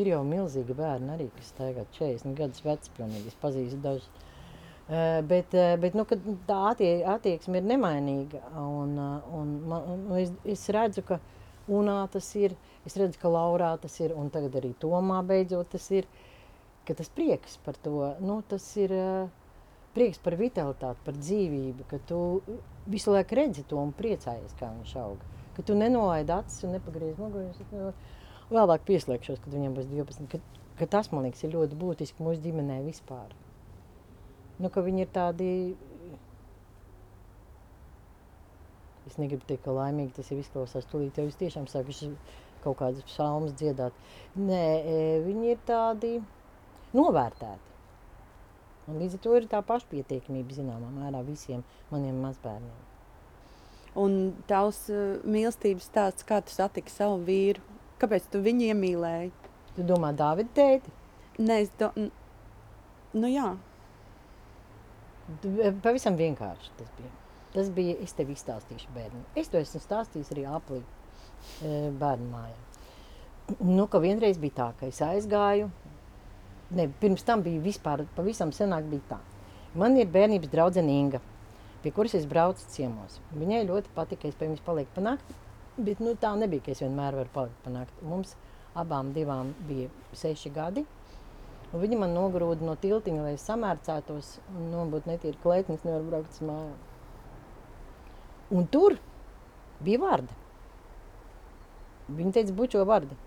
ir 0.00 0.10
jau 0.12 0.22
milzīgi 0.28 0.76
bērni 0.76 1.12
arī, 1.14 1.28
kas 1.36 1.52
tagad 1.58 1.92
40 1.98 2.36
gadus 2.40 2.64
veci 2.64 2.92
pilnīgi, 2.96 3.32
es 3.32 3.38
pazīstu 3.44 3.82
dažus. 3.84 4.25
Uh, 4.86 5.18
bet 5.26 5.54
uh, 5.58 5.72
bet 5.82 5.96
nu, 5.98 6.04
tā 6.46 6.56
attie, 6.70 6.90
attieksme 7.10 7.58
ir 7.58 7.64
nemainīga. 7.66 8.38
Un, 8.60 8.92
uh, 8.94 9.32
un, 9.34 9.48
man, 9.66 9.88
un 9.96 10.20
es, 10.20 10.30
es 10.46 10.62
redzu, 10.70 11.02
ka 11.08 11.18
UNā 11.66 12.04
tas 12.12 12.28
ir, 12.38 12.54
es 12.86 12.94
redzu, 12.94 13.18
ka 13.18 13.32
Laurā 13.32 13.72
tas 13.82 13.96
ir, 13.98 14.14
un 14.14 14.30
tagad 14.30 14.54
arī 14.60 14.70
Tomā 14.78 15.18
beidzot 15.26 15.72
tas 15.74 15.88
ir, 15.90 16.06
ka 16.86 16.94
tas 16.94 17.10
prieks 17.10 17.58
par 17.64 17.74
to, 17.82 18.12
nu, 18.22 18.38
tas 18.46 18.68
ir 18.78 18.94
prieks 19.96 20.20
par 20.22 20.36
vitalitāti, 20.38 21.02
par 21.02 21.16
dzīvību, 21.18 21.86
ka 21.90 21.98
tu 22.06 22.20
visu 22.86 23.14
laiku 23.14 23.38
redzi 23.38 23.64
to 23.66 23.80
un 23.80 23.90
priecājies, 23.96 24.54
kā 24.60 24.68
viņš 24.70 24.92
auga. 25.02 25.32
Ka 25.56 25.64
tu 25.66 25.74
nenolaidi 25.74 26.34
acis 26.36 26.66
un 26.68 26.76
nepagriez 26.76 27.16
muguru. 27.18 27.90
Vēlāk 28.52 28.84
pieslēgšos, 28.86 29.40
kad 29.42 29.56
viņam 29.56 29.74
būs 29.74 29.88
12. 29.90 30.28
Ka, 30.30 30.38
ka 30.78 30.88
tas, 30.94 31.10
man 31.10 31.26
liekas, 31.26 31.42
ir 31.42 31.56
ļoti 31.56 31.80
būtiski 31.80 32.22
mūsu 32.22 32.44
ģimenē 32.44 32.82
vispār. 32.84 33.32
Nu, 34.62 34.70
ka 34.72 34.84
viņi 34.84 35.04
ir 35.04 35.12
tādi. 35.12 35.50
Es 39.06 39.18
negribu 39.20 39.44
teikt, 39.46 39.64
ka 39.66 39.74
laimīgi 39.76 40.16
tas 40.16 40.32
ir 40.32 40.40
izklausās. 40.42 40.88
Tūlīt 40.90 41.20
jau 41.20 41.28
es 41.30 41.38
tiešām 41.38 41.68
sākuši 41.70 42.10
kaut 42.64 42.80
kādas 42.80 43.06
psalmas 43.06 43.54
dziedāt. 43.58 43.94
Nē, 44.34 44.64
viņi 45.26 45.52
ir 45.54 45.62
tādi 45.68 46.16
novērtēti. 46.96 47.74
Un 48.86 49.00
līdz 49.02 49.16
ar 49.18 49.22
to 49.22 49.32
ir 49.34 49.46
tā 49.50 49.60
pašpietiekamība 49.66 50.54
zināmā 50.54 50.90
mērā 50.94 51.22
visiem 51.26 51.64
maniem 51.90 52.18
mazbērniem. 52.22 52.84
Un 53.98 54.18
tavs 54.46 54.84
uh, 54.92 55.16
mīlestības 55.26 55.88
stāsts, 55.88 56.26
kā 56.28 56.38
tu 56.44 56.52
satiki 56.54 56.92
savu 56.92 57.18
vīru, 57.26 57.62
kāpēc 58.02 58.28
tu 58.30 58.42
viņu 58.44 58.68
iemīlēji? 58.70 59.32
Tu 59.76 59.86
domā, 59.88 60.12
Dāvida 60.16 60.52
tēti? 60.58 60.92
Nē, 61.42 61.58
es 61.64 61.72
do... 61.80 61.90
nu 63.16 63.30
jā. 63.32 63.54
Pavisam 65.82 66.18
vienkārši 66.18 66.74
tas 66.78 66.90
bija. 66.98 67.12
Tas 67.56 67.70
bija, 67.72 67.96
es 68.04 68.12
tev 68.14 68.30
izstāstīšu 68.30 68.92
bērnu. 68.94 69.22
Es 69.38 69.48
to 69.50 69.58
esmu 69.58 69.80
stāstījis 69.80 70.32
arī 70.34 70.44
aplī 70.50 70.82
bērnu 72.00 72.28
mājā. 72.30 72.56
Nu, 73.62 73.86
ka 73.90 74.00
vienreiz 74.02 74.38
bija 74.42 74.56
tā, 74.58 74.66
ka 74.78 74.90
es 74.90 74.98
aizgāju, 75.04 75.70
ne, 76.76 76.88
pirms 77.00 77.24
tam 77.26 77.44
bija 77.46 77.62
vispār, 77.62 78.02
pavisam 78.16 78.52
senāk 78.54 78.88
bija 78.90 79.14
tā. 79.14 79.18
Man 79.78 79.96
ir 80.00 80.10
bērnības 80.10 80.50
draudzene 80.52 80.94
Inga, 81.00 81.20
pie 81.82 81.92
kuras 81.94 82.16
es 82.18 82.26
braucu 82.28 82.66
ciemos. 82.72 83.20
Viņai 83.36 83.64
ļoti 83.68 83.92
patika, 83.94 84.24
ka 84.24 84.32
es 84.32 84.38
pie 84.38 84.50
viņas 84.50 84.64
palieku 84.66 84.94
pa 84.96 85.04
nakti, 85.06 85.38
bet 85.76 86.02
nu, 86.02 86.16
tā 86.18 86.32
nebija, 86.38 86.64
ka 86.66 86.74
es 86.74 86.82
vienmēr 86.82 87.18
varu 87.20 87.32
palikt 87.34 87.62
pa 87.64 87.72
nakti. 87.74 88.06
Mums 88.08 88.34
abām 88.76 89.14
divām 89.16 89.54
bija 89.68 89.90
seši 90.16 90.52
gadi, 90.54 90.86
Un 91.72 91.82
viņi 91.82 91.98
man 91.98 92.14
nogrūda 92.14 92.64
no 92.64 92.76
tiltiņa, 92.78 93.24
lai 93.26 93.34
es 93.36 93.44
samērcētos 93.48 94.36
un 94.54 94.70
nobūtu 94.72 95.10
netīri 95.10 95.38
kleitnes, 95.42 95.82
nevar 95.86 96.04
braukt 96.06 96.36
uz 96.36 96.42
mājām. 96.46 96.76
Un 98.56 98.68
tur 98.70 98.98
bija 99.82 100.00
vārdi. 100.04 100.36
Viņa 102.06 102.36
teica, 102.38 102.54
bučo 102.54 102.84
vārdi. 102.86 103.18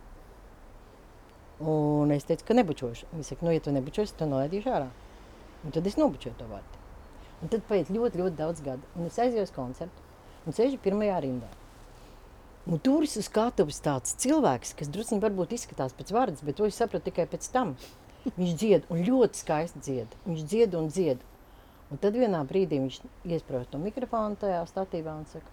Un 1.60 2.14
es 2.16 2.24
teicu, 2.24 2.46
ka 2.48 2.56
nebučošu. 2.56 3.10
Viņa 3.12 3.28
saka, 3.28 3.44
nu, 3.44 3.52
ja 3.52 3.64
tu 3.64 3.76
nebučosi, 3.76 4.16
tad 4.16 4.32
nolaidīšu 4.32 4.72
ārā. 4.72 4.88
Un 5.68 5.76
tad 5.76 5.88
es 5.92 6.00
nobučoju 6.00 6.38
to 6.40 6.48
vārdu. 6.48 6.84
Un 7.44 7.52
tad 7.52 7.66
paiet 7.68 7.92
ļoti, 7.92 8.22
ļoti 8.24 8.40
daudz 8.40 8.64
gadu. 8.64 8.88
Un 8.96 9.12
es 9.12 9.20
aizēju 9.20 9.48
uz 9.48 9.56
koncertu 9.56 10.08
un 10.48 10.56
sēžu 10.56 10.80
pirmajā 10.82 11.20
rindā. 11.26 11.50
Un 12.70 12.80
tur 12.84 13.04
ir 13.06 13.24
skatuves 13.26 13.80
tāds 13.84 14.14
cilvēks, 14.22 14.76
kas 14.80 14.92
druskuļi 14.94 15.24
varbūt 15.24 15.56
izskatās 15.58 15.96
pēc 15.98 16.12
vārdas, 16.16 16.44
bet 16.46 16.60
to 16.60 16.68
es 16.70 16.78
sapratu 16.80 17.10
tikai 17.10 17.26
pēc 17.32 17.48
tam. 17.54 17.74
Viņš 18.26 18.54
dzied 18.60 18.88
un 18.92 19.04
ļoti 19.08 19.40
skaisti 19.40 19.82
dzied. 19.86 20.16
Viņš 20.28 20.46
dzied 20.52 20.76
un 20.78 20.90
dzied. 20.92 21.24
Un 21.90 22.02
tad 22.02 22.18
vienā 22.20 22.42
brīdī 22.46 22.78
viņš 22.84 23.00
iesprāst 23.26 23.72
to 23.74 23.80
mikrofonu 23.82 24.38
tajā 24.38 24.62
statībā 24.70 25.16
un 25.18 25.26
saka, 25.30 25.50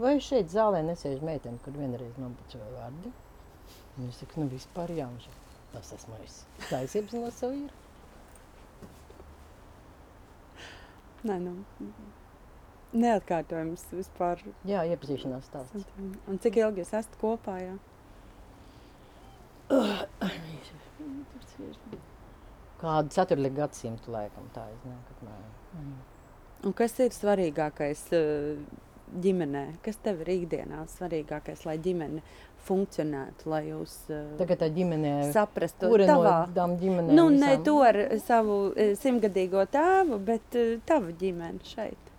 vai 0.00 0.18
šeit 0.20 0.50
zālē 0.52 0.82
nesēž 0.84 1.22
meitene, 1.24 1.60
kur 1.64 1.76
vienreiz 1.78 2.18
nobučoja 2.20 2.68
vārdi? 2.74 3.12
Un 3.96 4.04
viņš 4.04 4.20
saka, 4.20 4.40
nu 4.42 4.50
vispār 4.52 4.92
jāmža. 4.98 5.32
Tas 5.70 5.92
esmu 5.94 6.18
es. 6.24 6.42
Tā 6.66 6.82
es 6.84 6.96
iepazinos 6.98 7.38
savu 7.38 7.54
vīru. 7.54 7.76
Nē, 11.30 11.36
nu, 11.44 11.52
neatkārtojams 12.96 13.84
vispār. 13.92 14.42
Jā, 14.68 14.82
iepazīšanās 14.88 15.46
stāsts. 15.50 15.86
Un 16.00 16.40
cik 16.42 16.58
ilgi 16.62 16.82
jūs 16.82 16.94
esat 16.96 17.16
kopā? 17.20 17.58
Jā? 17.62 17.76
Kādu 22.80 23.12
ceturto 23.12 23.50
gadsimtu 23.56 24.12
laikam 24.14 24.46
tā. 24.54 24.64
Mm. 25.76 25.98
Un 26.64 26.76
kas 26.76 26.96
ir 27.00 27.12
svarīgākais 27.12 28.06
uh, 28.16 28.62
ģimenē? 29.24 29.64
Kas 29.84 30.00
tev 30.04 30.22
ir 30.24 30.32
ikdienā 30.38 30.82
svarīgākais, 30.92 31.64
lai 31.68 31.76
ģimene 31.84 32.22
funkcionētu, 32.64 33.48
lai 33.52 33.62
jūs 33.70 33.96
uh, 34.12 34.34
Tagad 34.40 34.62
tā 34.62 34.68
ģimene 34.72 35.14
saprastu, 35.34 35.88
kura 35.92 36.08
tavā, 36.08 36.34
no 36.48 36.56
tām 36.56 36.76
ģimenēm 36.80 37.16
nu, 37.16 37.26
ne 37.32 37.54
visām? 37.54 37.64
to 37.68 37.76
ar 37.84 38.00
savu 38.24 38.60
uh, 38.70 38.92
simtgadīgo 39.00 39.64
tēvu, 39.72 40.20
bet 40.30 40.60
tavu 40.88 41.16
ģimeni 41.20 41.72
šeit. 41.72 42.09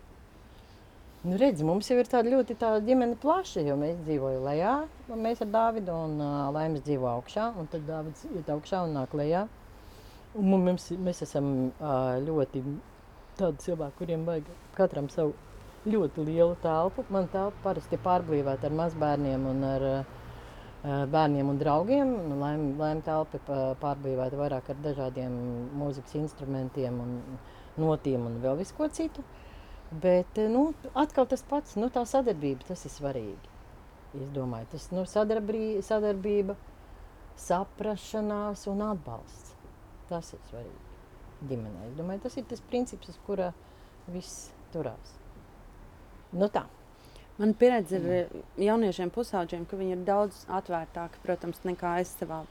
Nu, 1.22 1.36
redz, 1.38 1.60
mums 1.62 1.86
jau 1.86 2.00
ir 2.02 2.08
tāda 2.10 2.32
ļoti 2.34 2.56
tāda 2.58 2.80
ģimene 2.82 3.14
plaša, 3.22 3.62
jo 3.62 3.76
mēs 3.78 4.00
dzīvojam 4.08 4.42
lejā, 4.42 4.72
un 5.14 5.20
mēs 5.22 5.44
ar 5.46 5.50
Dāvidu 5.54 5.94
un 5.94 6.16
uh, 6.18 6.48
Laimas 6.50 6.82
dzīvo 6.88 7.06
augšā, 7.12 7.44
un 7.62 7.68
tad 7.70 7.84
Dāvids 7.86 8.24
iet 8.32 8.48
augšā 8.50 8.80
un 8.88 8.96
nāk 8.98 9.14
lejā. 9.20 9.44
Un 10.34 10.48
mums, 10.50 10.88
mēs 10.98 11.22
esam 11.22 11.52
uh, 11.68 12.16
ļoti 12.26 12.64
tādi 13.38 13.68
cilvēki, 13.68 13.96
kuriem 14.00 14.24
vajag 14.26 14.50
katram 14.80 15.12
savu 15.14 15.36
ļoti 15.86 16.26
lielu 16.26 16.58
telpu. 16.64 17.06
Man 17.14 17.30
telpa 17.30 17.68
parasti 17.68 18.00
ir 18.00 18.04
pārblīvēta 18.08 18.72
ar 18.72 18.80
mazbērniem 18.82 19.46
un 19.52 19.62
ar 19.70 19.88
uh, 19.92 20.18
bērniem 21.14 21.54
un 21.54 21.62
draugiem. 21.62 22.16
Laima 22.42 22.74
laim 22.82 23.06
telpa 23.06 23.38
ir 23.38 23.78
pārblīvēta 23.86 24.42
vairāk 24.42 24.74
ar 24.74 24.82
dažādiem 24.90 25.38
mūzikas 25.84 26.18
instrumentiem 26.24 26.98
un 27.06 27.16
notiem 27.78 28.26
un 28.26 28.42
vēl 28.42 28.58
visu 28.66 28.82
ko 28.82 28.90
citu. 28.90 29.30
Bet 29.92 30.38
eh, 30.38 30.48
nu, 30.50 30.72
atkal 30.96 31.28
tas 31.28 31.44
pats, 31.44 31.76
nu, 31.76 31.90
tā 31.92 32.06
sadarbība, 32.08 32.64
tas 32.70 32.86
ir 32.88 32.94
svarīgi. 32.94 33.50
Es 34.16 34.30
domāju, 34.36 34.70
tas 34.72 34.88
ir 34.88 34.96
nu, 34.96 35.04
sadarbī, 35.08 35.64
sadarbība, 35.84 36.56
saprašanās 37.40 38.64
un 38.72 38.86
atbalsts. 38.88 39.52
Tas 40.08 40.32
ir 40.36 40.40
svarīgi 40.50 41.50
ģimenē. 41.50 41.90
Es 41.90 41.98
domāju, 41.98 42.24
tas 42.28 42.38
ir 42.40 42.48
tas 42.48 42.64
princips, 42.72 43.12
uz 43.12 43.20
kura 43.26 43.52
viss 44.12 44.50
turās. 44.72 45.18
Nu, 46.32 46.48
tā. 46.48 46.66
Man 47.42 47.56
pieredze 47.60 48.00
eh, 48.00 48.36
jauniešiem 48.62 49.12
pusauģiem, 49.12 49.68
ka 49.68 49.80
viņi 49.80 49.98
ir 49.98 50.04
daudz 50.08 50.46
atvērtāki, 50.52 51.20
protams, 51.26 51.64
nekā 51.68 51.98
es 52.04 52.16
savā 52.20 52.44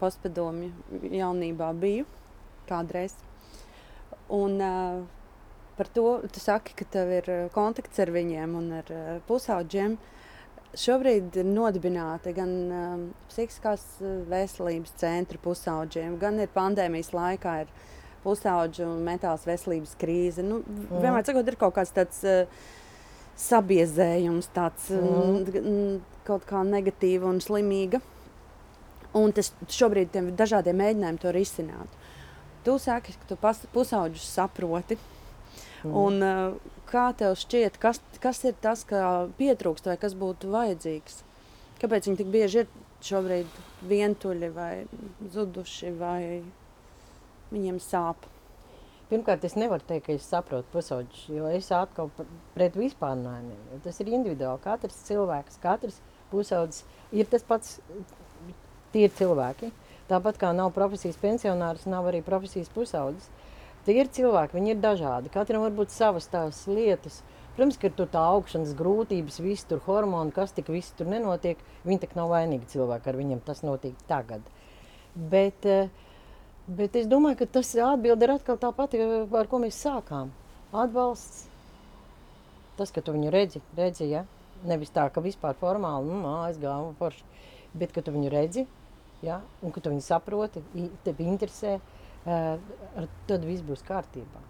postpadomju 0.00 1.10
jaunībā 1.12 1.72
biju 1.78 2.08
kādreiz. 2.68 3.14
Un, 4.32 4.56
uh, 4.62 5.21
par 5.76 5.88
to 5.88 6.20
tu 6.32 6.40
saki, 6.40 6.74
ka 6.78 6.86
tev 6.90 7.12
ir 7.12 7.30
eh, 7.30 7.46
kontakts 7.54 8.00
ar 8.02 8.12
viņiem 8.12 8.58
un 8.58 8.68
ar 8.80 8.92
uh, 8.92 9.14
pusauģiem. 9.28 9.96
Šobrīd 10.78 11.36
ir 11.36 11.48
nodibināti 11.48 12.32
gan 12.36 12.52
um, 12.72 13.02
psihiskās 13.30 13.84
eh, 14.00 14.20
veselības 14.30 14.94
centri 15.00 15.40
pusauģiem, 15.42 16.18
gan 16.20 16.40
ir 16.40 16.52
pandēmijas 16.54 17.12
laikā 17.16 17.56
ir 17.64 17.74
pusauģu 18.22 18.86
un 18.86 19.02
mentālās 19.04 19.48
veselības 19.48 19.96
krīze. 20.00 20.44
Nu, 20.46 20.62
Mhm. 20.62 21.02
vienmēr 21.02 21.26
sakot, 21.26 21.48
ir 21.48 21.58
kaut 21.60 21.74
kāds 21.76 21.92
tāds 21.92 22.22
uh, 22.24 22.46
sabiezējums, 23.36 24.48
tāds 24.54 24.90
mm. 24.94 26.00
kaut 26.26 26.44
kā 26.46 26.62
negatīva 26.66 27.26
un 27.30 27.40
slimīga. 27.42 28.00
Un 29.18 29.32
tas 29.36 29.50
šobrīd 29.68 30.12
tiem 30.12 30.30
dažādiem 30.36 30.78
mēģinājumiem 30.78 31.18
to 31.20 31.32
risināt. 31.34 31.98
Tu 32.64 32.76
saki, 32.78 33.12
ka 33.18 33.34
tu 33.34 33.66
pusauģus 33.74 34.24
saproti. 34.38 34.96
Mhm. 35.82 35.96
Un, 35.98 36.22
uh, 36.22 36.72
kā 36.88 37.08
tev 37.18 37.36
šķiet, 37.40 37.78
kas, 37.82 38.00
kas 38.22 38.42
ir 38.48 38.56
tas, 38.62 38.84
kas 38.88 39.30
pietrūkst 39.38 39.88
vai 39.90 39.98
kas 40.00 40.16
būtu 40.18 40.50
vajadzīgs? 40.52 41.22
Kāpēc 41.82 42.08
viņi 42.08 42.20
tik 42.20 42.30
bieži 42.30 42.62
ir 42.62 42.68
šobrīd 43.02 43.56
vientuļi 43.90 44.52
vai 44.54 44.72
zuduši 45.34 45.90
vai 45.98 46.20
viņiem 47.50 47.80
sāp? 47.82 48.28
Pirmkārt, 49.12 49.42
es 49.44 49.58
nevaru 49.60 49.84
teikt, 49.84 50.06
ka 50.06 50.14
es 50.16 50.24
saprotu 50.24 50.70
pusauģus, 50.72 51.24
jo 51.28 51.48
es 51.52 51.66
atkal 51.76 52.08
pret 52.54 52.78
vispārnājumiem. 52.80 53.82
Tas 53.84 53.98
ir 54.00 54.08
individuāli. 54.08 54.62
Katrs 54.64 55.02
cilvēks, 55.08 55.58
katrs 55.60 55.98
pusaudzes 56.30 56.86
ir 57.12 57.28
tas 57.28 57.44
pats, 57.44 57.74
tie 58.94 59.04
ir 59.08 59.12
cilvēki. 59.18 59.68
Tāpat 60.08 60.40
kā 60.40 60.54
nav 60.56 60.72
profesijas 60.76 61.20
pensionārs, 61.20 61.84
nav 61.90 62.08
arī 62.08 62.22
profesijas 62.24 62.72
pusaudzes. 62.72 63.28
Tie 63.82 63.96
ir 63.98 64.10
cilvēki, 64.14 64.54
viņi 64.54 64.76
ir 64.76 64.82
dažādi. 64.82 65.30
Katram 65.34 65.64
var 65.64 65.72
būt 65.74 65.90
savas 65.90 66.28
tās 66.30 66.60
lietas. 66.70 67.18
Protams, 67.56 67.76
ka 67.76 67.88
ir 67.90 67.94
tur 67.98 68.06
tā 68.08 68.20
augšanas 68.32 68.76
grūtības, 68.78 69.40
viss 69.42 69.66
tur 69.68 69.80
hormoni, 69.84 70.32
kas 70.32 70.54
tik 70.56 70.70
viss 70.72 70.94
tur 70.96 71.08
nenotiek. 71.10 71.58
Viņi 71.84 72.04
tak 72.04 72.14
nav 72.16 72.30
vainīgi 72.30 72.70
cilvēki, 72.72 73.10
ar 73.10 73.18
viņiem 73.18 73.40
tas 73.44 73.64
notiek 73.66 73.96
tagad. 74.08 74.46
Bet, 75.14 75.66
eh, 75.66 75.90
bet 76.68 76.94
es 76.96 77.08
domāju, 77.10 77.42
ka 77.42 77.48
tas 77.58 77.74
atbilde 77.74 78.24
ir 78.24 78.34
atkal 78.36 78.56
tā 78.56 78.70
pati, 78.72 79.02
ar 79.02 79.50
ko 79.50 79.58
mēs 79.58 79.82
sākām. 79.82 80.30
Atbalsts, 80.72 81.48
tas, 82.78 82.90
ka 82.90 83.02
tu 83.02 83.12
viņu 83.12 83.32
redzi, 83.34 83.60
redzi 83.76 84.08
ja? 84.08 84.24
nevis 84.64 84.94
tā, 84.94 85.08
ka 85.12 85.20
vispār 85.20 85.58
formāli, 85.58 86.06
nu, 86.06 86.22
aizgāju, 86.46 86.94
forši, 87.00 87.24
bet 87.74 87.92
ka 87.92 88.00
tu 88.00 88.14
viņu 88.14 88.30
redzi, 88.30 88.66
ja? 89.26 89.40
un 89.60 89.74
ka 89.74 89.82
tu 89.82 89.90
viņu 89.90 90.06
saproti, 90.06 90.62
tevi 91.04 91.26
interesē, 91.26 91.74
eh, 91.74 91.91
tad 92.24 93.46
viss 93.46 93.64
būs 93.66 93.84
kārtībā. 93.86 94.42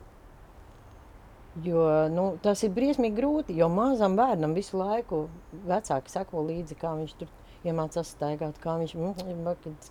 Jo, 1.63 2.09
nu, 2.09 2.31
tas 2.41 2.63
ir 2.65 2.73
briesmīgi 2.73 3.19
grūti, 3.19 3.57
jo 3.61 3.69
mazam 3.69 4.15
bērnam 4.17 4.55
visu 4.57 4.79
laiku 4.81 5.27
vecāki 5.69 6.13
seko 6.13 6.47
līdzi, 6.49 6.79
kā 6.81 6.95
viņš 6.97 7.17
tur 7.21 7.33
iemācās 7.69 8.15
staigāt, 8.15 8.57
kā 8.63 8.79
viņš 8.81 8.95
ir. 8.97 9.03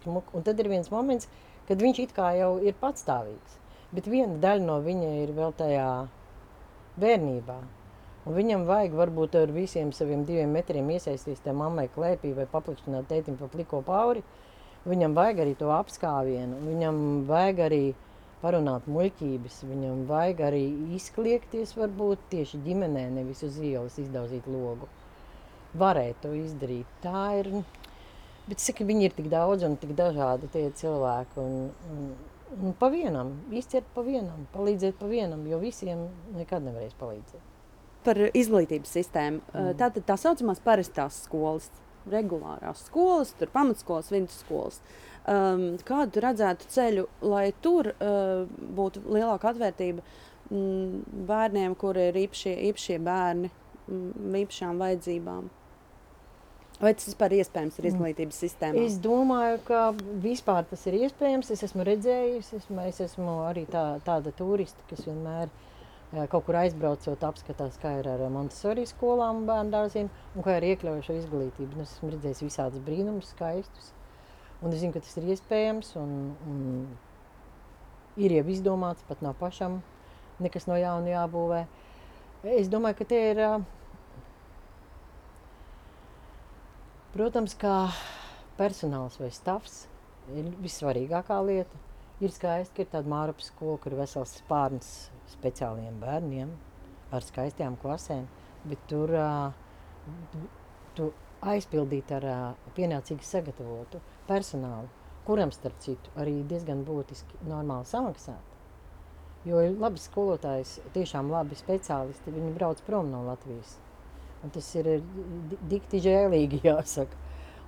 Un 0.10 0.48
tad 0.48 0.64
ir 0.64 0.70
viens 0.72 0.90
moments, 0.90 1.30
kad 1.70 1.82
viņš 1.82 2.00
it 2.02 2.16
kā 2.18 2.32
jau 2.40 2.56
ir 2.66 2.74
patstāvīgs. 2.82 3.60
Bet 3.94 4.10
viena 4.10 4.40
daļa 4.42 4.66
no 4.66 4.80
viņa 4.82 5.12
ir 5.22 5.36
vēl 5.38 5.54
tajā 5.60 5.92
bērnībā. 7.02 7.60
Un 8.22 8.38
viņam 8.38 8.66
vajag 8.70 8.98
varbūt 8.98 9.38
ar 9.40 9.54
visiem 9.54 9.92
saviem 9.94 10.26
diviem 10.26 10.52
metriem 10.54 10.90
iesaistīties 10.94 11.42
tajā 11.46 11.56
mammai 11.58 11.88
klēpī 11.94 12.34
vai 12.38 12.46
paplikšķināt 12.50 13.10
tētim 13.10 13.38
pa 13.40 13.50
pliko 13.54 13.82
pauri. 13.86 14.22
Viņam 14.82 15.14
vajag 15.14 15.44
arī 15.44 15.52
to 15.60 15.70
apskāvienu, 15.76 16.58
viņam 16.66 16.96
vajag 17.30 17.60
arī 17.68 17.84
parunāt 18.42 18.88
muļķības, 18.90 19.60
viņam 19.70 20.06
vajag 20.10 20.42
arī 20.48 20.64
izkliegties 20.98 21.76
varbūt 21.78 22.24
tieši 22.32 22.64
ģimenē, 22.66 23.06
nevis 23.20 23.44
uz 23.46 23.60
ielas 23.62 24.00
izdaudzīt 24.02 24.48
logu. 24.50 24.90
Varēja 25.78 26.16
to 26.24 26.34
izdarīt. 26.36 26.90
Tā 27.04 27.28
ir, 27.44 27.52
bet 28.48 28.64
saka, 28.64 28.88
viņi 28.88 29.08
ir 29.08 29.16
tik 29.20 29.30
daudz 29.32 29.68
un 29.68 29.78
tik 29.80 29.94
dažādi 30.00 30.50
tie 30.52 30.66
cilvēki. 30.82 31.46
Un, 31.46 31.70
un, 31.94 32.10
un 32.58 32.76
pa 32.82 32.90
vienam, 32.92 33.36
izciet 33.54 33.86
pa 33.94 34.02
vienam, 34.08 34.50
palīdziet 34.56 34.98
pa 35.00 35.12
vienam, 35.12 35.46
jo 35.48 35.62
visiem 35.62 36.08
nekad 36.40 36.66
nevarēs 36.66 36.98
palīdzēt. 37.00 37.48
Par 38.02 38.18
izglītības 38.34 38.98
sistēmu. 38.98 39.46
Mm. 39.54 39.72
Tātad 39.78 40.10
tā 40.10 40.18
saucamās 40.18 40.60
parastās 40.66 41.22
skolas, 41.28 41.70
regulārās 42.10 42.86
skolas, 42.88 43.34
tur 43.38 43.52
pamatskolas, 43.54 44.12
vidusskolas. 44.14 44.82
Um, 45.30 45.78
kādu 45.86 46.16
tu 46.16 46.22
redzētu 46.24 46.66
ceļu, 46.74 47.06
lai 47.22 47.52
tur 47.62 47.92
uh, 47.94 48.48
būtu 48.50 49.04
lielāka 49.06 49.52
atvērtība 49.52 50.02
mm, 50.50 51.26
bērniem, 51.30 51.76
kuri 51.78 52.08
ir 52.10 52.22
īpašie, 52.24 52.56
īpašie 52.72 52.98
bērni, 53.06 53.52
mm, 53.88 54.38
īpašām 54.42 54.82
vajadzībām? 54.82 55.50
Vai 56.82 56.96
tas 56.98 57.06
vispār 57.12 57.36
iespējams 57.38 57.78
ir 57.78 57.86
Mm. 57.86 57.92
izglītības 57.92 58.40
sistēmā? 58.42 58.86
Es 58.88 58.98
domāju, 58.98 59.60
ka 59.68 59.94
vispār 60.24 60.66
tas 60.66 60.88
ir 60.90 60.98
iespējams. 61.06 61.52
Es 61.54 61.62
esmu 61.64 61.86
redzējis, 61.86 62.54
esmu, 62.58 62.80
es 62.90 63.02
esmu 63.06 63.46
arī 63.46 63.68
tā, 63.70 64.02
tāda 64.02 64.34
turista, 64.34 64.82
kas 64.90 65.06
vienmēr 65.06 65.46
eh, 65.46 65.81
kaut 66.12 66.44
kur 66.48 66.58
aizbraucot, 66.60 67.24
apskatās, 67.24 67.78
kā 67.80 67.94
ir 68.02 68.10
ar 68.12 68.24
Montesori 68.34 68.84
skolām 68.90 69.46
bērnu 69.48 69.72
dārziem, 69.72 70.10
un 70.36 70.46
kā 70.46 70.58
ir 70.60 70.68
iekļaujušo 70.74 71.16
izglītību. 71.22 71.78
Un 71.78 71.86
es 71.86 71.96
esmu 71.96 72.12
redzējis 72.12 72.44
visādus 72.44 72.84
brīnumus, 72.84 73.32
skaistus. 73.32 73.94
Un 74.62 74.76
es 74.76 74.82
zinu, 74.84 74.94
ka 74.94 75.02
tas 75.02 75.16
ir 75.18 75.30
iespējams, 75.32 75.94
un, 76.02 76.12
un 76.52 76.60
ir 78.20 78.36
jau 78.36 78.44
izdomāts, 78.52 79.06
pat 79.08 79.24
nav 79.24 79.38
pašam 79.40 79.80
nekas 80.44 80.68
no 80.68 80.76
jauna 80.80 81.14
jābūvē. 81.14 81.62
Es 82.58 82.70
domāju, 82.72 83.00
ka 83.00 83.08
tie 83.14 83.22
ir. 83.32 83.46
ā, 83.46 83.54
Protams, 87.12 87.58
kā 87.60 87.92
personāls 88.56 89.18
vai 89.20 89.28
stāvs 89.36 89.86
ir 90.32 90.48
vissvarīgākā 90.64 91.40
lieta. 91.44 91.91
Ir 92.22 92.30
skaisti, 92.30 92.76
ka 92.76 92.84
ir 92.84 92.90
tāda 92.92 93.10
mārapas 93.10 93.48
skola, 93.50 93.80
kur 93.82 93.96
ir 93.96 94.02
vesels 94.04 94.36
spārns 94.38 94.92
speciāliem 95.32 95.98
bērniem 96.04 96.52
ar 97.18 97.26
skaistām 97.26 97.78
klasēm, 97.82 98.28
bet 98.70 98.84
tur 98.92 99.10
uh, 99.18 99.50
tu 100.98 101.10
aizpildīt 101.42 102.14
ar 102.14 102.28
uh, 102.30 102.44
pienācīgi 102.78 103.26
sagatavotu 103.26 104.02
personālu, 104.30 104.90
kuram 105.26 105.52
starp 105.56 105.82
citu 105.82 106.14
arī 106.22 106.38
diezgan 106.52 106.86
būtiski 106.86 107.42
normāli 107.50 107.90
samaksāt. 107.90 108.48
Jo 109.46 109.64
ir 109.66 109.74
labi 109.82 109.98
skolotājs, 109.98 110.76
tiešām 110.94 111.32
labi 111.34 111.58
speciālisti, 111.58 112.34
viņi 112.36 112.54
brauc 112.60 112.84
prom 112.86 113.10
no 113.10 113.24
Latvijas. 113.26 113.80
Un 114.46 114.54
tas 114.54 114.68
ir 114.78 114.92
di- 115.50 115.58
dikti 115.74 116.02
žēlīgi, 116.06 116.62
jāsaka. 116.70 117.18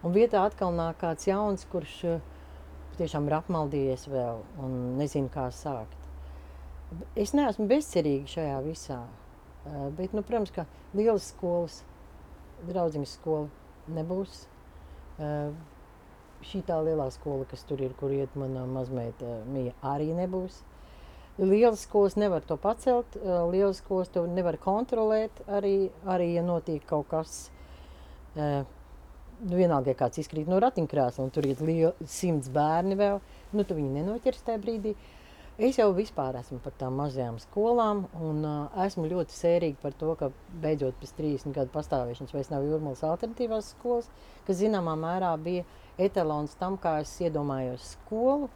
Un 0.05 0.13
vietā 0.13 0.43
atkal 0.45 0.73
nāk 0.77 0.99
kāds 1.01 1.25
jauns, 1.25 1.65
kurš 1.71 1.95
eh, 2.11 2.21
tiešām 2.99 3.27
ir 3.27 3.37
apmaldījies 3.39 4.07
vēl 4.11 4.41
un 4.63 4.77
nezina, 4.99 5.29
kā 5.33 5.47
sākt. 5.53 5.99
Es 7.17 7.33
neesmu 7.33 7.67
bezcerīga 7.67 8.29
šajā 8.29 8.57
visā. 8.65 9.01
eh, 9.65 9.89
Bet, 9.97 10.13
nu, 10.13 10.21
protams, 10.21 10.51
ka 10.51 10.65
lielas 10.93 11.31
skolas, 11.33 11.83
draudziņas 12.67 13.13
skola 13.19 13.47
nebūs. 13.89 14.47
Eh, 15.19 15.51
Šī 16.43 16.59
tā 16.67 16.75
lielā 16.83 17.07
skola, 17.11 17.45
kas 17.47 17.63
tur 17.63 17.79
ir, 17.79 17.93
kur 17.95 18.11
iet 18.11 18.33
mana 18.35 18.65
mazmeita 18.67 19.45
Mija, 19.47 19.71
arī 19.81 20.09
nebūs. 20.11 20.57
Lielas 21.39 21.85
skolas 21.87 22.17
nevar 22.19 22.41
to 22.41 22.57
pacelt, 22.57 23.15
eh, 23.15 23.21
lielas 23.49 23.77
skolas 23.79 24.09
to 24.09 24.27
nevar 24.27 24.57
kontrolēt. 24.57 25.31
Arī, 25.47 25.89
arī 26.05 26.33
ja 26.33 26.43
notiek 26.43 26.85
kaut 26.85 27.07
kas, 27.07 27.49
nu, 29.43 29.57
vienalga, 29.59 29.93
ja 29.93 29.99
kāds 29.99 30.21
izkrīt 30.23 30.49
no 30.49 30.59
ratiņkrēsla, 30.63 31.25
un 31.25 31.33
tur 31.33 31.47
ir 31.47 31.59
simts 32.09 32.51
bērni 32.53 32.97
vēl, 32.99 33.19
nu, 33.53 33.65
tu 33.67 33.77
viņi 33.77 33.99
nenoķers 33.99 34.47
tajā 34.47 34.61
brīdī. 34.63 34.95
Es 35.61 35.77
jau 35.77 35.91
vispār 35.93 36.39
esmu 36.39 36.57
par 36.63 36.73
tām 36.79 36.95
mazajām 36.97 37.35
skolām, 37.37 38.07
un 38.25 38.39
uh, 38.41 38.77
esmu 38.87 39.05
ļoti 39.11 39.35
sērīga 39.37 39.77
par 39.83 39.93
to, 39.99 40.15
ka 40.17 40.31
beidzot 40.63 40.97
pēc 40.97 41.11
30 41.19 41.53
gadu 41.53 41.69
pastāvēšanas 41.75 42.33
vairs 42.33 42.49
nav 42.49 42.65
jūrmālas 42.65 43.03
alternatīvās 43.05 43.69
skolas, 43.75 44.07
kas 44.47 44.57
zināmā 44.63 44.95
mērā 44.97 45.29
bija 45.37 45.67
etalons 46.01 46.57
tam, 46.57 46.79
kā 46.81 46.95
es 47.03 47.13
iedomājos 47.21 47.91
skolu. 47.93 48.49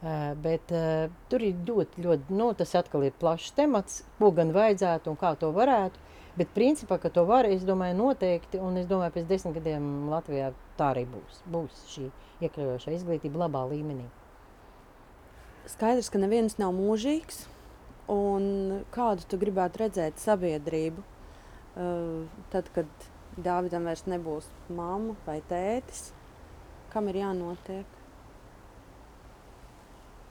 Uh, 0.00 0.30
bet 0.40 0.70
uh, 0.72 1.10
tur 1.28 1.42
ir 1.44 1.58
ļoti, 1.66 2.06
ļoti, 2.06 2.38
nu, 2.38 2.52
tas 2.56 2.76
atkal 2.78 3.02
ir 3.08 3.18
plašs 3.18 3.50
temats, 3.58 4.04
ko 4.20 4.30
gan 4.36 4.54
vajadzētu 4.54 5.10
un 5.10 5.18
kā 5.18 5.34
to 5.42 5.50
varētu. 5.58 6.06
Bet 6.40 6.54
principā, 6.56 6.96
ka 6.96 7.10
to 7.12 7.26
var, 7.28 7.44
es 7.44 7.66
domāju, 7.68 7.98
noteikti, 7.98 8.56
un 8.64 8.78
es 8.80 8.86
domāju, 8.88 9.12
pēc 9.18 9.26
desmit 9.28 9.58
gadiem 9.58 10.08
Latvijā 10.08 10.54
tā 10.78 10.94
arī 10.94 11.02
būs. 11.10 11.42
Būs 11.52 11.82
šī 11.92 12.06
iekļaujošā 12.46 12.94
izglītība 12.96 13.42
labā 13.42 13.66
līmenī. 13.68 14.06
Skaidrs, 15.68 16.08
ka 16.08 16.22
neviens 16.22 16.56
nav 16.56 16.72
mūžīgs. 16.78 17.44
Un 18.10 18.80
kādu 18.94 19.28
tu 19.28 19.38
gribētu 19.38 19.84
redzēt 19.84 20.16
sabiedrību, 20.18 21.04
uh, 21.04 22.24
tad, 22.50 22.72
kad 22.74 22.88
Dāvidam 23.38 23.84
vairs 23.86 24.02
nebūs 24.10 24.48
mamma 24.74 25.14
vai 25.28 25.38
tētis, 25.52 26.08
kam 26.90 27.12
ir 27.12 27.20
jānotiek? 27.20 27.99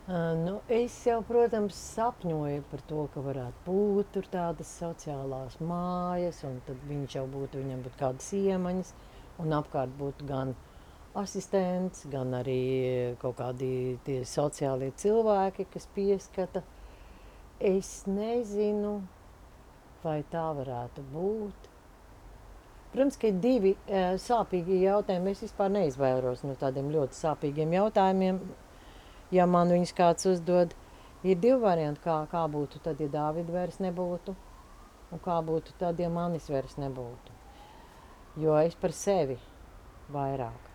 Nu, 0.09 0.55
es 0.73 0.95
jau, 1.05 1.19
protams, 1.21 1.77
sapņoju 1.93 2.63
par 2.71 2.81
to, 2.89 3.03
ka 3.13 3.21
varētu 3.21 3.61
būt 3.67 4.15
tādas 4.33 4.69
sociālās 4.79 5.59
mājas, 5.61 6.39
un 6.47 6.55
tad 6.65 6.79
viņš 6.89 7.17
jau 7.19 7.25
būtu, 7.29 7.59
viņam 7.61 7.83
būtu 7.85 7.99
kādas 7.99 8.29
iemaņas, 8.33 8.89
un 9.43 9.53
apkārt 9.53 9.93
būtu 9.99 10.25
gan 10.31 10.55
asistents, 11.21 12.07
gan 12.09 12.33
arī 12.39 12.57
kaut 13.21 13.37
kādi 13.37 13.99
tie 14.07 14.23
sociālie 14.25 14.89
cilvēki, 14.97 15.67
kas 15.75 15.85
pieskata. 15.93 16.63
Es 17.59 17.91
nezinu, 18.09 18.95
vai 20.01 20.23
tā 20.31 20.47
varētu 20.57 21.03
būt. 21.11 21.69
Protams, 22.95 23.19
ka 23.21 23.29
ir 23.29 23.37
divi 23.45 23.75
sāpīgi 24.25 24.81
jautājumi. 24.87 25.35
Es 25.37 25.45
vispār 25.45 25.69
neizvairos 25.75 26.41
no 26.47 26.57
tādiem 26.57 26.89
ļoti 26.97 27.19
sāpīgiem 27.19 27.77
jautājumiem. 27.77 28.41
Ja 29.31 29.45
man 29.45 29.69
viņus 29.69 29.93
kāds 29.97 30.25
uzdod, 30.29 30.73
ir 31.23 31.37
divi 31.37 31.59
varianti, 31.61 32.01
kā, 32.01 32.23
kā 32.31 32.45
būtu 32.49 32.81
tad, 32.85 33.01
ja 33.01 33.09
Dāvida 33.13 33.53
vairs 33.53 33.77
nebūtu, 33.83 34.33
un 35.13 35.21
kā 35.25 35.37
būtu 35.45 35.75
tad, 35.81 35.99
ja 36.01 36.09
manis 36.09 36.49
vairs 36.49 36.77
nebūtu. 36.81 37.35
Jo 38.39 38.57
es 38.61 38.77
par 38.79 38.93
sevi 38.95 39.37
vairāk. 40.13 40.67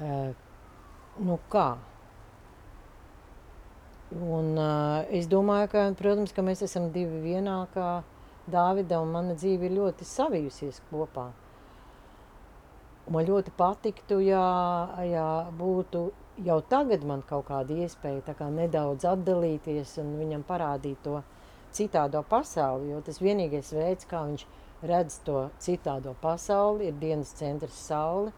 Uh, 0.00 0.32
nu 1.20 1.36
kā? 1.52 1.74
Un, 4.10 4.54
uh, 4.56 5.04
es 5.14 5.28
domāju, 5.30 5.68
ka, 5.74 5.84
protams, 5.98 6.32
ka 6.34 6.42
mēs 6.46 6.64
esam 6.66 6.88
divi 6.94 7.20
vienā, 7.26 7.60
kā 7.74 8.00
Dāvida 8.50 8.98
un 9.02 9.12
mana 9.14 9.36
dzīve 9.36 9.68
ir 9.68 9.76
ļoti 9.76 10.06
savijusies 10.08 10.80
kopā. 10.88 11.28
Man 13.08 13.26
ļoti 13.26 13.52
patiktu, 13.56 14.20
ja, 14.22 14.44
ja 15.06 15.26
būtu 15.56 16.10
jau 16.44 16.60
tagad 16.68 17.04
man 17.04 17.22
kaut 17.26 17.48
kāda 17.48 17.74
iespēja 17.84 18.34
kā 18.36 18.48
nedaudz 18.52 19.06
atdalīties 19.08 19.96
un 20.02 20.14
viņam 20.20 20.44
parādīt 20.46 21.00
to 21.04 21.22
citādo 21.72 22.22
pasauli, 22.26 22.90
jo 22.92 23.00
tas 23.06 23.20
vienīgais 23.22 23.72
veids, 23.74 24.06
kā 24.10 24.22
viņš 24.26 24.46
redz 24.86 25.18
to 25.24 25.48
citādo 25.62 26.14
pasauli, 26.22 26.88
ir 26.88 27.00
dienas 27.00 27.32
centrs 27.36 27.76
saule, 27.88 28.32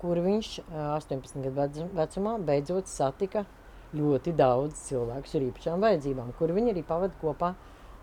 kur 0.00 0.20
viņš 0.22 0.50
18 0.72 1.48
gadu 1.56 1.88
vecumā 1.96 2.36
beidzot 2.38 2.90
satika 2.90 3.44
ļoti 3.96 4.34
daudz 4.36 4.84
cilvēku 4.90 5.36
ar 5.38 5.46
īpašām 5.48 5.84
vajadzībām, 5.86 6.32
kur 6.38 6.52
viņi 6.52 6.74
arī 6.74 6.84
pavada 6.86 7.16
kopā 7.22 7.54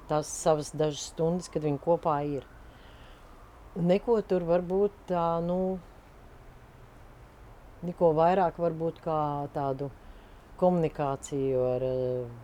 tās 0.10 0.30
savas 0.30 0.72
dažas 0.74 1.12
stundas, 1.12 1.50
kad 1.50 1.66
viņi 1.66 1.82
kopā 1.82 2.18
ir. 2.28 2.46
Neko 3.76 4.22
tur 4.26 4.46
varbūt 4.48 4.94
tā, 5.12 5.26
nu, 5.46 5.78
neko 7.86 8.12
vairāk 8.18 8.58
varbūt 8.62 9.00
kā 9.06 9.20
tādu 9.56 9.92
komunikāciju 10.60 11.64
ar 11.76 11.88
uh, 11.88 12.44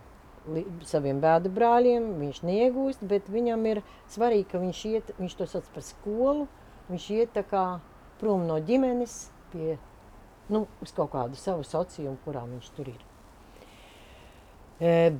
saviem 0.87 1.21
bēdu 1.21 1.51
brāļiem 1.53 2.07
viņš 2.19 2.41
neiegūst, 2.47 3.03
bet 3.05 3.29
viņam 3.29 3.65
ir 3.69 3.81
svarīgi, 4.09 4.47
ka 4.51 4.61
viņš 4.61 4.81
iet, 4.89 5.13
viņš 5.19 5.37
to 5.37 5.47
sauc 5.49 5.69
par 5.73 5.85
skolu, 5.85 6.47
viņš 6.89 7.07
iet 7.17 7.39
kā 7.51 7.65
prom 8.21 8.47
no 8.49 8.57
ģimenes 8.59 9.29
pie, 9.53 9.77
nu, 10.49 10.65
uz 10.81 10.93
kaut 10.97 11.11
kādu 11.13 11.37
savu 11.39 11.65
sociumu, 11.67 12.17
kurā 12.25 12.43
viņš 12.49 12.69
tur 12.77 12.91
ir. 12.93 13.01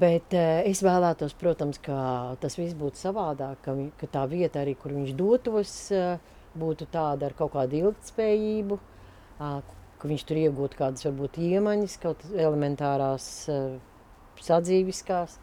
Bet 0.02 0.34
es 0.34 0.80
vēlētos, 0.82 1.36
protams, 1.38 1.78
ka 1.78 2.34
tas 2.42 2.58
viss 2.58 2.74
būtu 2.78 2.98
savādāk, 2.98 3.60
ka, 3.62 3.76
ka 4.00 4.10
tā 4.10 4.24
vieta 4.30 4.64
arī, 4.64 4.74
kur 4.74 4.96
viņš 4.96 5.12
dotos, 5.14 5.76
būtu 6.58 6.88
tāda 6.90 7.30
ar 7.30 7.36
kaut 7.38 7.54
kādu 7.54 7.78
ilgtspējību, 7.78 8.80
ka 10.02 10.10
viņš 10.10 10.26
tur 10.26 10.40
iegūtu 10.42 10.80
kādas 10.80 11.06
varbūt 11.06 11.38
iemaņas, 11.46 11.98
kaut 12.02 12.26
elementārās 12.34 13.28
sadzīviskās, 14.42 15.38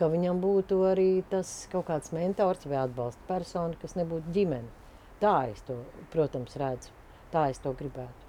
ka 0.00 0.08
viņam 0.12 0.40
būtu 0.40 0.80
arī 0.88 1.10
tas 1.30 1.52
kaut 1.72 1.86
kāds 1.90 2.14
mentors 2.16 2.64
vai 2.64 2.80
atbalsta 2.80 3.28
persona, 3.28 3.76
kas 3.80 3.96
nebūtu 4.00 4.32
ģimene. 4.32 4.72
Tā 5.20 5.36
es 5.52 5.60
to, 5.68 5.78
protams, 6.12 6.56
redzu. 6.60 6.92
Tā 7.32 7.48
es 7.52 7.60
to 7.60 7.72
gribētu. 7.76 8.26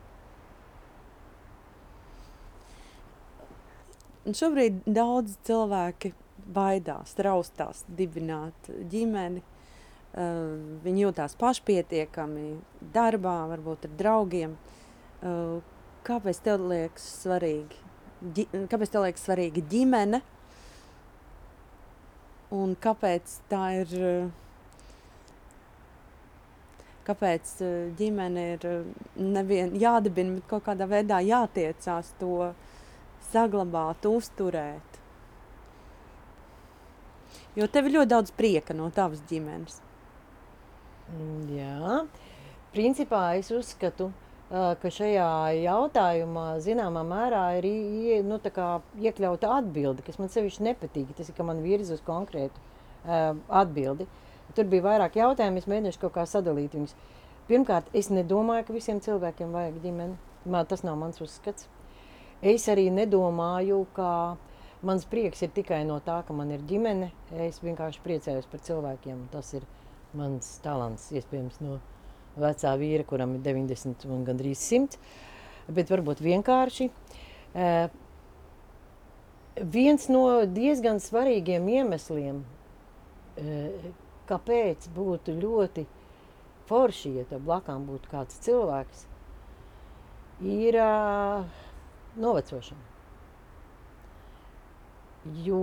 Un 4.27 4.35
šobrīd 4.35 4.81
daudz 4.91 5.37
cilvēki 5.47 6.11
baidās, 6.51 7.13
raustās 7.23 7.85
dibināt 7.87 8.67
ģimeni. 8.91 9.43
Uh, 10.15 10.79
viņi 10.85 11.03
jūtās 11.03 11.35
pašpietiekami 11.37 12.47
darbā, 12.93 13.35
varbūt 13.51 13.85
ar 13.89 13.97
draugiem. 13.99 14.55
Uh, 15.19 15.59
kāpēc 16.07 16.39
tev 16.45 16.63
liekas 16.71 17.05
svarīgi? 17.23 17.83
Ģi, 18.17 18.47
kāpēc 18.71 18.93
tev 18.93 19.05
liekas 19.05 19.27
svarīga 19.27 19.61
ģimene? 19.69 20.23
Un 22.55 22.77
kāpēc 22.79 23.39
tā 23.51 23.63
ir? 23.83 23.95
Kāpēc 27.07 27.51
ģimene 27.99 28.45
ir 28.55 28.65
nevien 29.15 29.75
jādibina, 29.79 30.39
bet 30.39 30.47
kaut 30.49 30.65
kādā 30.65 30.87
veidā 30.91 31.21
jātiecās 31.23 32.09
to 32.19 32.49
saglabāt, 33.29 34.07
uzturēt. 34.09 34.99
Jo 37.55 37.67
tev 37.71 37.87
ir 37.87 37.99
ļoti 37.99 38.11
daudz 38.11 38.33
prieka 38.35 38.75
no 38.75 38.89
tavas 38.93 39.23
ģimenes. 39.29 39.79
Mm, 41.07 41.43
jā, 41.55 41.99
principā 42.75 43.21
es 43.39 43.51
uzskatu, 43.55 44.09
ka 44.47 44.91
šajā 44.91 45.27
jautājumā 45.59 46.45
zināmā 46.63 47.03
mērā 47.03 47.43
ir 47.59 48.23
nu, 48.23 48.39
iekļauta 48.39 49.51
atbilde, 49.57 50.05
kas 50.07 50.19
man 50.21 50.31
sevišķi 50.31 50.67
nepatīk. 50.69 51.11
Tas 51.17 51.27
ir, 51.27 51.35
ka 51.35 51.43
man 51.47 51.63
virza 51.65 51.97
uz 51.97 52.03
konkrētu 52.05 52.63
atbildi. 53.47 54.07
Tur 54.55 54.67
bija 54.71 54.85
vairāk 54.85 55.19
jautājumu, 55.19 55.59
es 55.59 55.67
mēģināšu 55.67 56.01
kaut 56.01 56.15
kā 56.15 56.23
sadalīt 56.27 56.75
viņus. 56.75 56.95
Pirmkārt, 57.47 57.87
es 57.95 58.09
nedomāju, 58.11 58.65
ka 58.67 58.75
visiem 58.75 58.99
cilvēkiem 59.03 59.51
vajag 59.55 59.81
ģimeni. 59.83 60.15
Man, 60.47 60.67
tas 60.67 60.83
nav 60.87 60.95
mans 60.99 61.19
uzskats. 61.23 61.67
Es 62.41 62.67
arī 62.71 62.87
nedomāju, 62.93 63.83
ka 63.95 64.37
mans 64.87 65.07
prieks 65.09 65.43
ir 65.43 65.51
tikai 65.55 65.81
no 65.87 65.99
tā, 66.03 66.21
ka 66.27 66.35
man 66.35 66.51
ir 66.55 66.63
ģimene. 66.67 67.11
Es 67.47 67.59
vienkārši 67.63 68.03
priecājos 68.03 68.47
par 68.51 68.63
cilvēkiem. 68.63 69.27
Tas 69.33 69.53
ir 69.59 69.67
mans 70.15 70.57
talants, 70.63 71.09
iespējams, 71.15 71.59
no 71.63 71.79
vecā 72.37 72.73
vīra, 72.79 73.05
kuram 73.07 73.35
ir 73.37 73.43
90 73.45 74.07
un 74.11 74.23
gandrīz 74.27 74.61
100. 74.61 74.99
Bet 75.73 75.91
varbūt 75.91 76.21
vienkārši. 76.23 76.89
Uh, 77.57 77.87
viens 79.57 80.07
no 80.11 80.23
diezgan 80.47 81.01
svarīgiem 81.03 81.67
iemesliem, 81.73 82.43
uh, 82.43 83.87
kāpēc 84.29 84.89
būtu 84.95 85.35
ļoti 85.41 85.87
forši, 86.67 87.13
ja 87.19 87.27
tev 87.27 87.45
blakām 87.47 87.87
būtu 87.87 88.11
kāds 88.11 88.39
cilvēks, 88.45 89.05
ir 90.43 90.77
uh, 90.83 91.63
novecošana. 92.19 92.93
Jo 95.43 95.59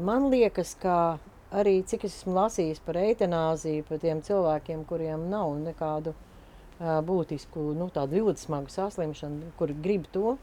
man 0.00 0.30
liekas, 0.32 0.70
ka 0.80 1.18
arī 1.54 1.80
cik 1.86 2.06
es 2.08 2.16
esmu 2.20 2.34
lasījis 2.36 2.80
par 2.84 2.98
eitanāziju, 3.00 3.86
par 3.88 4.00
tiem 4.02 4.22
cilvēkiem, 4.24 4.84
kuriem 4.88 5.28
nav 5.32 5.54
nekādu 5.62 6.14
uh, 6.14 6.98
būtisku, 7.04 7.70
nu, 7.78 7.88
tādu 7.94 8.22
ļoti 8.22 8.44
smagu 8.44 8.72
saslimšanu, 8.74 9.52
kuri 9.60 9.76
grib 9.84 10.08
to, 10.14 10.36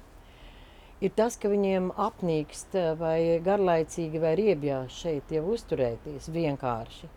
ir 1.04 1.14
tas, 1.16 1.38
ka 1.38 1.52
viņiem 1.52 1.92
apnīkst 2.08 2.78
vai 3.00 3.40
garlaicīgi 3.46 4.22
vai 4.24 4.36
riebjās 4.40 5.02
šeit 5.04 5.34
jau 5.36 5.46
uzturēties 5.56 6.32
vienkārši. 6.34 7.12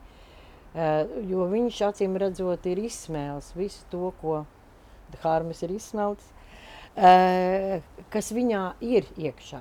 Uh, 0.74 1.04
jo 1.30 1.48
viņš 1.48 1.84
acīm 1.92 2.18
redzot 2.20 2.66
ir 2.68 2.84
izsmēls 2.84 3.54
visu 3.56 3.86
to, 3.92 4.12
ko 4.20 4.42
Hārmas 5.22 5.62
ir 5.64 5.72
izsmeltis, 5.72 6.28
Eh, 6.98 7.78
kas 8.10 8.32
viņā 8.34 8.62
ir 8.82 9.06
iekšā. 9.14 9.60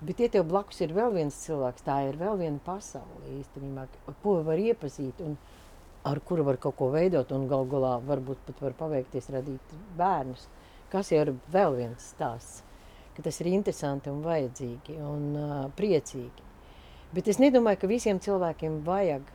Bet, 0.00 0.18
ja 0.20 0.28
tev 0.28 0.48
blakus 0.50 0.80
ir 0.84 0.92
vēl 0.92 1.14
viens 1.14 1.36
cilvēks, 1.46 1.84
tā 1.86 2.00
ir 2.08 2.18
vēl 2.20 2.36
viena 2.40 2.60
pasaule 2.64 3.38
īstenībā, 3.38 3.86
ko 4.22 4.40
var 4.44 4.60
iepazīt 4.60 5.22
un 5.24 5.38
ar 6.04 6.20
kuru 6.20 6.44
var 6.44 6.58
kaut 6.60 6.76
ko 6.76 6.90
veidot 6.92 7.30
un 7.32 7.46
gal 7.48 7.64
galā 7.70 7.94
varbūt 8.04 8.42
pat 8.48 8.60
var 8.66 8.74
paveikties 8.76 9.30
radīt 9.32 9.76
bērnus. 9.96 10.48
Kas 10.92 11.10
jau 11.12 11.22
ir 11.24 11.32
vēl 11.54 11.78
viens 11.78 12.10
stāsts, 12.12 12.60
ka 13.16 13.24
tas 13.24 13.40
ir 13.40 13.48
interesanti 13.54 14.12
un 14.12 14.20
vajadzīgi 14.26 14.98
un 15.00 15.24
uh, 15.38 15.54
priecīgi. 15.78 16.44
Bet 17.14 17.30
es 17.30 17.40
nedomāju, 17.40 17.80
ka 17.80 17.90
visiem 17.90 18.20
cilvēkiem 18.20 18.82
vajag. 18.84 19.26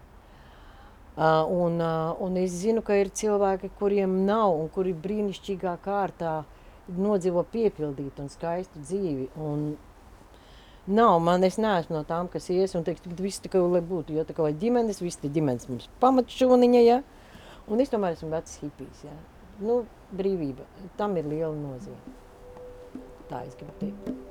Uh, 1.19 1.43
un, 1.51 1.81
uh, 1.81 2.13
un 2.23 2.37
es 2.39 2.53
zinu, 2.61 2.83
ka 2.85 2.95
ir 2.99 3.09
cilvēki, 3.11 3.71
kuriem 3.79 4.21
nav 4.27 4.53
un 4.53 4.69
kuri 4.71 4.93
brīnišķīgā 4.93 5.73
kārtā 5.83 6.41
nodzīvo 6.95 7.43
piepildītu 7.51 8.23
un 8.23 8.31
skaistu 8.31 8.83
dzīvi. 8.83 9.29
Un 9.39 9.71
nav, 10.89 11.17
man 11.23 11.45
es 11.47 11.59
neesmu 11.61 11.99
no 11.99 12.03
tām, 12.07 12.29
kas 12.31 12.49
ies 12.53 12.75
un 12.77 12.85
teiks, 12.87 13.03
ka 13.05 13.13
viss 13.21 13.43
tikai 13.43 13.61
lai 13.63 13.81
būtu, 13.85 14.15
jo 14.17 14.25
tā 14.27 14.35
kā 14.37 14.49
ģimenes, 14.63 15.01
viss 15.03 15.21
tie 15.21 15.31
ģimenes 15.33 15.69
mums 15.71 15.89
pamatšūniņa, 16.03 16.81
ja? 16.85 17.01
Un 17.69 17.83
es 17.83 17.93
tomēr 17.93 18.17
esmu 18.17 18.31
vecs 18.33 18.57
hipijs, 18.63 19.05
ja? 19.05 19.13
Nu, 19.61 19.83
brīvība, 20.15 20.65
tam 20.97 21.17
ir 21.19 21.29
liela 21.29 21.53
nozīme. 21.53 22.17
Tā 23.29 23.45
es 23.45 23.55
gribu 23.59 23.77
teikt. 23.83 24.28